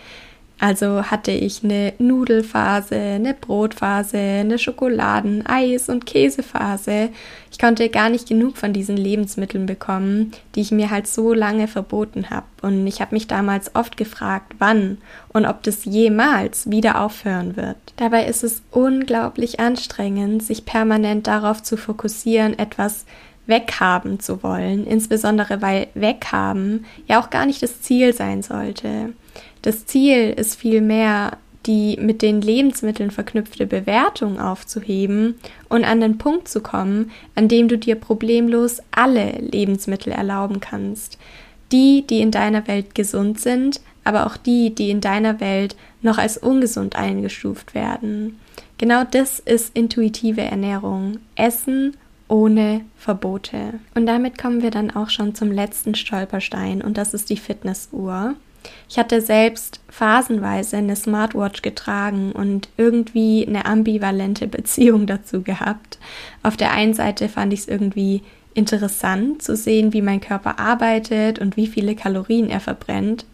Also 0.61 1.05
hatte 1.11 1.31
ich 1.31 1.65
eine 1.65 1.95
Nudelphase, 1.99 2.95
eine 2.95 3.33
Brotphase, 3.33 4.19
eine 4.19 4.59
Schokoladen-, 4.59 5.47
Eis- 5.47 5.89
und 5.89 6.05
Käsephase. 6.05 7.09
Ich 7.51 7.59
konnte 7.59 7.89
gar 7.89 8.11
nicht 8.11 8.29
genug 8.29 8.59
von 8.59 8.75
diesen 8.75 8.99
Lebensmitteln 8.99 9.65
bekommen, 9.65 10.33
die 10.55 10.61
ich 10.61 10.71
mir 10.71 10.91
halt 10.91 11.07
so 11.07 11.33
lange 11.33 11.67
verboten 11.67 12.29
habe. 12.29 12.45
Und 12.61 12.87
ich 12.87 13.01
habe 13.01 13.15
mich 13.15 13.27
damals 13.27 13.75
oft 13.75 13.97
gefragt, 13.97 14.53
wann 14.59 14.99
und 15.33 15.47
ob 15.47 15.63
das 15.63 15.87
jemals 15.87 16.71
wieder 16.71 17.01
aufhören 17.01 17.57
wird. 17.57 17.79
Dabei 17.97 18.27
ist 18.27 18.45
es 18.45 18.61
unglaublich 18.71 19.61
anstrengend, 19.61 20.43
sich 20.43 20.67
permanent 20.67 21.27
darauf 21.27 21.63
zu 21.63 21.79
fokussieren, 21.79 22.59
etwas 22.59 23.07
weghaben 23.47 24.21
zu 24.21 24.43
wollen, 24.43 24.87
insbesondere 24.87 25.63
weil 25.63 25.89
weghaben 25.95 26.85
ja 27.07 27.19
auch 27.21 27.31
gar 27.31 27.47
nicht 27.47 27.63
das 27.63 27.81
Ziel 27.81 28.15
sein 28.15 28.43
sollte. 28.43 29.15
Das 29.63 29.87
Ziel 29.87 30.31
ist 30.31 30.57
vielmehr, 30.57 31.37
die 31.67 31.99
mit 32.01 32.23
den 32.23 32.41
Lebensmitteln 32.41 33.11
verknüpfte 33.11 33.67
Bewertung 33.67 34.41
aufzuheben 34.41 35.35
und 35.69 35.85
an 35.85 36.01
den 36.01 36.17
Punkt 36.17 36.49
zu 36.49 36.61
kommen, 36.61 37.11
an 37.35 37.49
dem 37.49 37.69
du 37.69 37.77
dir 37.77 37.97
problemlos 37.97 38.81
alle 38.91 39.33
Lebensmittel 39.33 40.13
erlauben 40.13 40.61
kannst. 40.61 41.19
Die, 41.73 42.05
die 42.07 42.21
in 42.21 42.31
deiner 42.31 42.67
Welt 42.67 42.95
gesund 42.95 43.41
sind, 43.41 43.81
aber 44.05 44.27
auch 44.27 44.37
die, 44.37 44.75
die 44.75 44.91
in 44.91 45.01
deiner 45.01 45.41
Welt 45.41 45.77
noch 46.03 46.19
als 46.19 46.39
ungesund 46.39 46.97
eingestuft 46.97 47.75
werden. 47.75 48.39
Genau 48.79 49.05
das 49.05 49.39
ist 49.39 49.77
intuitive 49.77 50.41
Ernährung. 50.41 51.19
Essen 51.37 51.97
ohne 52.29 52.81
Verbote. 52.97 53.75
Und 53.95 54.07
damit 54.07 54.39
kommen 54.39 54.63
wir 54.63 54.71
dann 54.71 54.91
auch 54.91 55.11
schon 55.11 55.35
zum 55.35 55.53
letzten 55.53 55.95
Stolperstein 55.95 56.81
und 56.81 56.97
das 56.97 57.13
ist 57.13 57.29
die 57.29 57.37
Fitnessuhr. 57.37 58.37
Ich 58.89 58.99
hatte 58.99 59.21
selbst 59.21 59.81
phasenweise 59.89 60.77
eine 60.77 60.97
Smartwatch 60.97 61.63
getragen 61.63 62.33
und 62.33 62.69
irgendwie 62.77 63.47
eine 63.47 63.67
ambivalente 63.67 64.47
Beziehung 64.49 65.07
dazu 65.07 65.43
gehabt. 65.43 65.99
Auf 66.43 66.57
der 66.57 66.73
einen 66.73 66.95
Seite 66.95 67.29
fand 67.29 67.53
ich 67.53 67.61
es 67.61 67.69
irgendwie 67.69 68.23
interessant 68.55 69.43
zu 69.43 69.55
sehen, 69.57 69.93
wie 69.93 70.03
mein 70.03 70.21
Körper 70.21 70.59
arbeitet 70.59 71.39
und 71.39 71.57
wie 71.57 71.67
viele 71.67 71.95
Kalorien 71.95 72.51
er 72.51 72.61
verbrennt. 72.61 73.25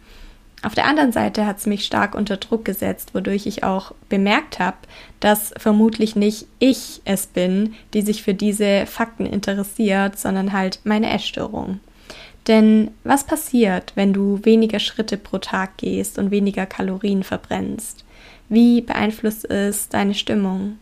Auf 0.62 0.74
der 0.74 0.86
anderen 0.86 1.12
Seite 1.12 1.46
hat 1.46 1.58
es 1.58 1.66
mich 1.66 1.84
stark 1.84 2.14
unter 2.14 2.38
Druck 2.38 2.64
gesetzt, 2.64 3.14
wodurch 3.14 3.46
ich 3.46 3.62
auch 3.62 3.92
bemerkt 4.08 4.58
habe, 4.58 4.76
dass 5.20 5.54
vermutlich 5.56 6.16
nicht 6.16 6.46
ich 6.58 7.02
es 7.04 7.26
bin, 7.26 7.74
die 7.94 8.02
sich 8.02 8.22
für 8.22 8.34
diese 8.34 8.86
Fakten 8.86 9.26
interessiert, 9.26 10.18
sondern 10.18 10.52
halt 10.52 10.80
meine 10.84 11.10
Essstörung. 11.10 11.80
Denn 12.46 12.92
was 13.02 13.24
passiert, 13.24 13.92
wenn 13.96 14.12
du 14.12 14.40
weniger 14.44 14.78
Schritte 14.78 15.16
pro 15.16 15.38
Tag 15.38 15.78
gehst 15.78 16.18
und 16.18 16.30
weniger 16.30 16.66
Kalorien 16.66 17.24
verbrennst? 17.24 18.04
Wie 18.48 18.80
beeinflusst 18.80 19.50
es 19.50 19.88
deine 19.88 20.14
Stimmung? 20.14 20.78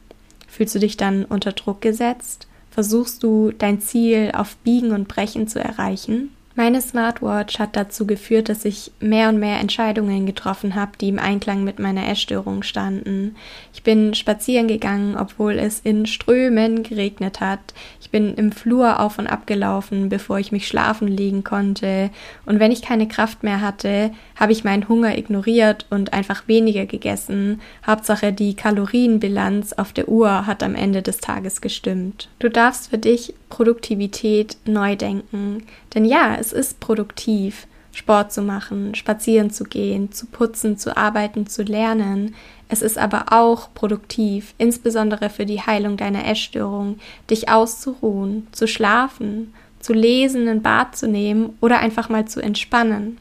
Fühlst 0.46 0.74
du 0.74 0.79
dich 0.79 0.96
dann 0.96 1.24
unter 1.24 1.53
Druck 1.53 1.81
gesetzt? 1.81 2.46
Versuchst 2.70 3.22
du 3.22 3.53
dein 3.53 3.81
Ziel 3.81 4.33
auf 4.35 4.57
Biegen 4.57 4.92
und 4.92 5.09
Brechen 5.09 5.48
zu 5.48 5.59
erreichen? 5.59 6.31
Meine 6.57 6.81
Smartwatch 6.81 7.59
hat 7.59 7.75
dazu 7.75 8.07
geführt, 8.07 8.49
dass 8.49 8.64
ich 8.64 8.93
mehr 9.01 9.29
und 9.29 9.40
mehr 9.40 9.59
Entscheidungen 9.59 10.25
getroffen 10.25 10.77
habe, 10.77 10.93
die 11.01 11.09
im 11.09 11.19
Einklang 11.19 11.64
mit 11.64 11.81
meiner 11.81 12.09
Essstörung 12.09 12.62
standen. 12.62 13.35
Ich 13.73 13.83
bin 13.83 14.14
spazieren 14.14 14.69
gegangen, 14.69 15.17
obwohl 15.17 15.55
es 15.55 15.81
in 15.81 16.07
Strömen 16.07 16.85
geregnet 16.85 17.40
hat. 17.40 17.59
Ich 18.01 18.11
bin 18.11 18.35
im 18.35 18.53
Flur 18.53 19.01
auf 19.01 19.19
und 19.19 19.27
ab 19.27 19.49
gelaufen, 19.49 20.09
bevor 20.09 20.38
ich 20.38 20.53
mich 20.53 20.69
schlafen 20.69 21.09
legen 21.09 21.43
konnte. 21.43 22.11
Und 22.47 22.61
wenn 22.61 22.71
ich 22.71 22.83
keine 22.83 23.09
Kraft 23.09 23.43
mehr 23.43 23.61
hatte, 23.61 24.12
habe 24.37 24.53
ich 24.53 24.62
meinen 24.62 24.88
Hunger 24.88 25.19
ignoriert 25.19 25.87
und 25.90 26.12
einfach 26.12 26.47
weniger 26.47 26.87
gegessen. 26.87 27.61
Hauptsache 27.85 28.33
die 28.33 28.55
Kalorienbilanz 28.55 29.73
auf 29.73 29.93
der 29.93 30.09
Uhr 30.09 30.47
hat 30.47 30.62
am 30.62 30.77
Ende 30.77 31.03
des 31.03 31.19
Tages 31.19 31.61
gestimmt. 31.61 32.29
Du 32.38 32.49
darfst 32.49 32.90
für 32.90 32.99
dich 32.99 33.35
Produktivität 33.49 34.57
neu 34.67 34.95
denken. 34.97 35.64
Denn 35.95 36.05
ja, 36.05 36.37
es 36.37 36.53
ist 36.53 36.81
produktiv, 36.81 37.67
Sport 37.93 38.33
zu 38.33 38.43
machen, 38.43 38.95
spazieren 38.95 39.51
zu 39.51 39.65
gehen, 39.65 40.11
zu 40.11 40.27
putzen, 40.27 40.77
zu 40.77 40.97
arbeiten, 40.97 41.47
zu 41.47 41.63
lernen. 41.63 42.35
Es 42.69 42.83
ist 42.83 42.99
aber 42.99 43.27
auch 43.31 43.73
produktiv, 43.73 44.55
insbesondere 44.59 45.31
für 45.31 45.47
die 45.47 45.61
Heilung 45.61 45.97
deiner 45.97 46.27
Essstörung, 46.27 46.99
dich 47.31 47.49
auszuruhen, 47.49 48.49
zu 48.51 48.67
schlafen, 48.67 49.55
zu 49.79 49.93
lesen, 49.93 50.49
ein 50.49 50.63
Bad 50.63 50.97
zu 50.97 51.07
nehmen 51.07 51.57
oder 51.61 51.79
einfach 51.79 52.09
mal 52.09 52.27
zu 52.27 52.41
entspannen. 52.41 53.19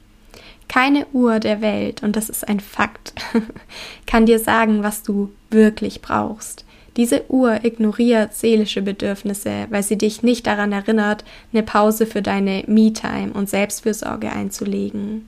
Keine 0.67 1.05
Uhr 1.13 1.39
der 1.39 1.61
Welt, 1.61 2.01
und 2.01 2.15
das 2.15 2.29
ist 2.29 2.47
ein 2.47 2.59
Fakt, 2.59 3.13
kann 4.07 4.25
dir 4.25 4.39
sagen, 4.39 4.81
was 4.81 5.03
du 5.03 5.31
wirklich 5.51 6.01
brauchst. 6.01 6.65
Diese 6.95 7.23
Uhr 7.29 7.63
ignoriert 7.63 8.33
seelische 8.33 8.81
Bedürfnisse, 8.81 9.67
weil 9.69 9.81
sie 9.81 9.97
dich 9.97 10.21
nicht 10.21 10.45
daran 10.45 10.71
erinnert, 10.71 11.23
eine 11.51 11.63
Pause 11.63 12.05
für 12.05 12.21
deine 12.21 12.63
Me-Time 12.67 13.33
und 13.33 13.49
Selbstfürsorge 13.49 14.31
einzulegen. 14.31 15.27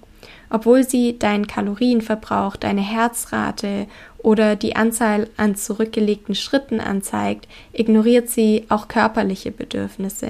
Obwohl 0.51 0.88
sie 0.88 1.17
deinen 1.17 1.47
Kalorienverbrauch, 1.47 2.56
deine 2.56 2.82
Herzrate 2.82 3.88
oder 4.19 4.56
die 4.56 4.75
Anzahl 4.75 5.28
an 5.38 5.56
zurückgelegten 5.56 6.36
Schritten 6.36 6.80
anzeigt, 6.80 7.47
ignoriert 7.73 8.30
sie 8.30 8.65
auch 8.69 8.88
körperliche 8.88 9.51
Bedürfnisse. 9.51 10.30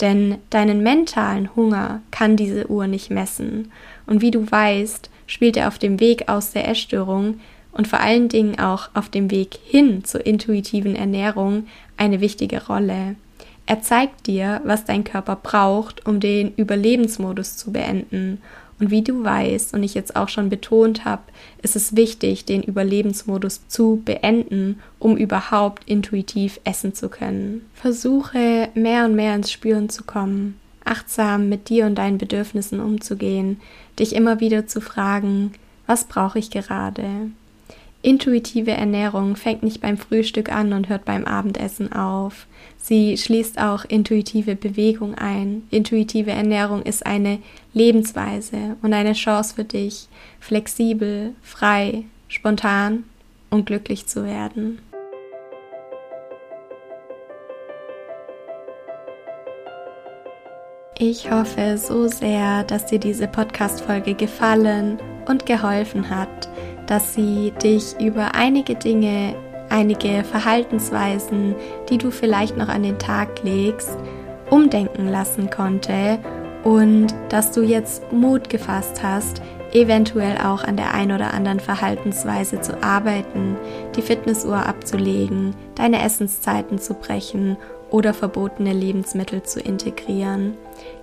Denn 0.00 0.38
deinen 0.50 0.82
mentalen 0.82 1.54
Hunger 1.54 2.00
kann 2.10 2.36
diese 2.36 2.68
Uhr 2.68 2.86
nicht 2.86 3.10
messen. 3.10 3.70
Und 4.06 4.22
wie 4.22 4.30
du 4.30 4.50
weißt, 4.50 5.10
spielt 5.26 5.56
er 5.56 5.68
auf 5.68 5.78
dem 5.78 6.00
Weg 6.00 6.28
aus 6.28 6.50
der 6.50 6.68
Essstörung 6.68 7.40
und 7.74 7.88
vor 7.88 8.00
allen 8.00 8.28
Dingen 8.28 8.58
auch 8.58 8.88
auf 8.94 9.08
dem 9.08 9.30
Weg 9.30 9.58
hin 9.64 10.04
zur 10.04 10.24
intuitiven 10.24 10.96
Ernährung 10.96 11.66
eine 11.96 12.20
wichtige 12.20 12.66
Rolle. 12.66 13.16
Er 13.66 13.80
zeigt 13.80 14.26
dir, 14.26 14.60
was 14.64 14.84
dein 14.84 15.04
Körper 15.04 15.36
braucht, 15.36 16.06
um 16.06 16.20
den 16.20 16.54
Überlebensmodus 16.54 17.56
zu 17.56 17.72
beenden. 17.72 18.40
Und 18.78 18.90
wie 18.90 19.02
du 19.02 19.24
weißt 19.24 19.72
und 19.72 19.82
ich 19.82 19.94
jetzt 19.94 20.16
auch 20.16 20.28
schon 20.28 20.50
betont 20.50 21.04
habe, 21.04 21.22
ist 21.62 21.76
es 21.76 21.96
wichtig, 21.96 22.44
den 22.44 22.62
Überlebensmodus 22.62 23.66
zu 23.68 24.02
beenden, 24.04 24.80
um 24.98 25.16
überhaupt 25.16 25.88
intuitiv 25.88 26.60
essen 26.64 26.92
zu 26.92 27.08
können. 27.08 27.64
Versuche 27.74 28.68
mehr 28.74 29.04
und 29.04 29.14
mehr 29.14 29.34
ins 29.34 29.52
Spüren 29.52 29.88
zu 29.88 30.04
kommen, 30.04 30.58
achtsam 30.84 31.48
mit 31.48 31.68
dir 31.68 31.86
und 31.86 31.94
deinen 31.94 32.18
Bedürfnissen 32.18 32.80
umzugehen, 32.80 33.60
dich 33.98 34.14
immer 34.14 34.40
wieder 34.40 34.66
zu 34.66 34.80
fragen, 34.80 35.52
was 35.86 36.04
brauche 36.04 36.38
ich 36.38 36.50
gerade? 36.50 37.30
Intuitive 38.04 38.70
Ernährung 38.70 39.34
fängt 39.34 39.62
nicht 39.62 39.80
beim 39.80 39.96
Frühstück 39.96 40.52
an 40.52 40.74
und 40.74 40.90
hört 40.90 41.06
beim 41.06 41.24
Abendessen 41.24 41.90
auf. 41.94 42.46
Sie 42.76 43.16
schließt 43.16 43.58
auch 43.58 43.86
intuitive 43.86 44.56
Bewegung 44.56 45.14
ein. 45.14 45.62
Intuitive 45.70 46.30
Ernährung 46.30 46.82
ist 46.82 47.06
eine 47.06 47.38
Lebensweise 47.72 48.76
und 48.82 48.92
eine 48.92 49.14
Chance 49.14 49.54
für 49.54 49.64
dich, 49.64 50.08
flexibel, 50.38 51.32
frei, 51.40 52.04
spontan 52.28 53.04
und 53.48 53.64
glücklich 53.64 54.06
zu 54.06 54.26
werden. 54.26 54.80
Ich 60.98 61.30
hoffe 61.30 61.78
so 61.78 62.06
sehr, 62.08 62.64
dass 62.64 62.84
dir 62.84 62.98
diese 62.98 63.28
Podcast-Folge 63.28 64.12
gefallen 64.14 64.98
und 65.26 65.46
geholfen 65.46 66.10
hat 66.10 66.50
dass 66.86 67.14
sie 67.14 67.52
dich 67.62 67.98
über 68.00 68.34
einige 68.34 68.74
Dinge, 68.74 69.34
einige 69.68 70.24
Verhaltensweisen, 70.24 71.54
die 71.88 71.98
du 71.98 72.10
vielleicht 72.10 72.56
noch 72.56 72.68
an 72.68 72.82
den 72.82 72.98
Tag 72.98 73.42
legst, 73.42 73.96
umdenken 74.50 75.08
lassen 75.08 75.50
konnte 75.50 76.18
und 76.62 77.08
dass 77.28 77.52
du 77.52 77.62
jetzt 77.62 78.12
Mut 78.12 78.48
gefasst 78.48 79.02
hast, 79.02 79.42
eventuell 79.72 80.38
auch 80.38 80.62
an 80.62 80.76
der 80.76 80.94
ein 80.94 81.12
oder 81.12 81.34
anderen 81.34 81.60
Verhaltensweise 81.60 82.60
zu 82.60 82.82
arbeiten, 82.82 83.56
die 83.96 84.02
Fitnessuhr 84.02 84.64
abzulegen, 84.64 85.54
deine 85.74 86.02
Essenszeiten 86.02 86.78
zu 86.78 86.94
brechen 86.94 87.56
oder 87.94 88.12
verbotene 88.12 88.72
Lebensmittel 88.72 89.44
zu 89.44 89.60
integrieren. 89.60 90.54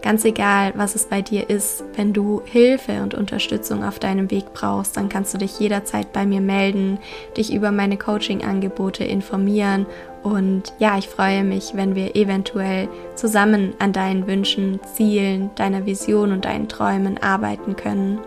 Ganz 0.01 0.25
egal, 0.25 0.73
was 0.75 0.93
es 0.93 1.05
bei 1.05 1.21
dir 1.21 1.49
ist, 1.49 1.85
wenn 1.95 2.11
du 2.11 2.41
Hilfe 2.43 3.01
und 3.01 3.13
Unterstützung 3.13 3.85
auf 3.85 3.97
deinem 3.97 4.29
Weg 4.29 4.53
brauchst, 4.53 4.97
dann 4.97 5.07
kannst 5.07 5.33
du 5.33 5.37
dich 5.37 5.57
jederzeit 5.57 6.11
bei 6.11 6.25
mir 6.25 6.41
melden, 6.41 6.99
dich 7.37 7.53
über 7.53 7.71
meine 7.71 7.95
Coaching-Angebote 7.95 9.05
informieren 9.05 9.85
und 10.21 10.73
ja, 10.79 10.97
ich 10.97 11.07
freue 11.07 11.45
mich, 11.45 11.71
wenn 11.75 11.95
wir 11.95 12.17
eventuell 12.17 12.89
zusammen 13.15 13.73
an 13.79 13.93
deinen 13.93 14.27
Wünschen, 14.27 14.81
Zielen, 14.93 15.49
deiner 15.55 15.85
Vision 15.85 16.33
und 16.33 16.43
deinen 16.43 16.67
Träumen 16.67 17.17
arbeiten 17.23 17.77
können. 17.77 18.19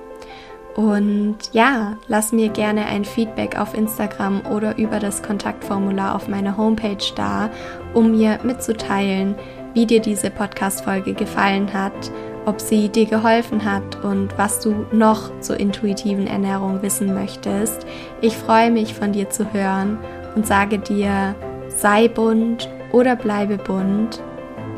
Und 0.74 1.36
ja, 1.52 1.96
lass 2.08 2.32
mir 2.32 2.48
gerne 2.48 2.86
ein 2.86 3.04
Feedback 3.04 3.58
auf 3.58 3.74
Instagram 3.74 4.42
oder 4.52 4.76
über 4.76 4.98
das 4.98 5.22
Kontaktformular 5.22 6.16
auf 6.16 6.26
meiner 6.26 6.56
Homepage 6.56 7.04
da, 7.14 7.50
um 7.92 8.10
mir 8.10 8.40
mitzuteilen, 8.42 9.36
wie 9.72 9.86
dir 9.86 10.00
diese 10.00 10.30
Podcast-Folge 10.30 11.14
gefallen 11.14 11.72
hat, 11.72 12.10
ob 12.46 12.60
sie 12.60 12.88
dir 12.88 13.06
geholfen 13.06 13.64
hat 13.64 14.04
und 14.04 14.36
was 14.36 14.60
du 14.60 14.86
noch 14.92 15.40
zur 15.40 15.58
intuitiven 15.58 16.26
Ernährung 16.26 16.82
wissen 16.82 17.14
möchtest. 17.14 17.86
Ich 18.20 18.36
freue 18.36 18.70
mich 18.70 18.94
von 18.94 19.12
dir 19.12 19.30
zu 19.30 19.52
hören 19.52 19.98
und 20.34 20.46
sage 20.46 20.78
dir, 20.78 21.34
sei 21.68 22.08
bunt 22.08 22.68
oder 22.92 23.16
bleibe 23.16 23.58
bunt. 23.58 24.20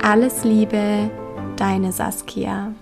Alles 0.02 0.44
Liebe, 0.44 1.10
deine 1.56 1.90
Saskia. 1.92 2.72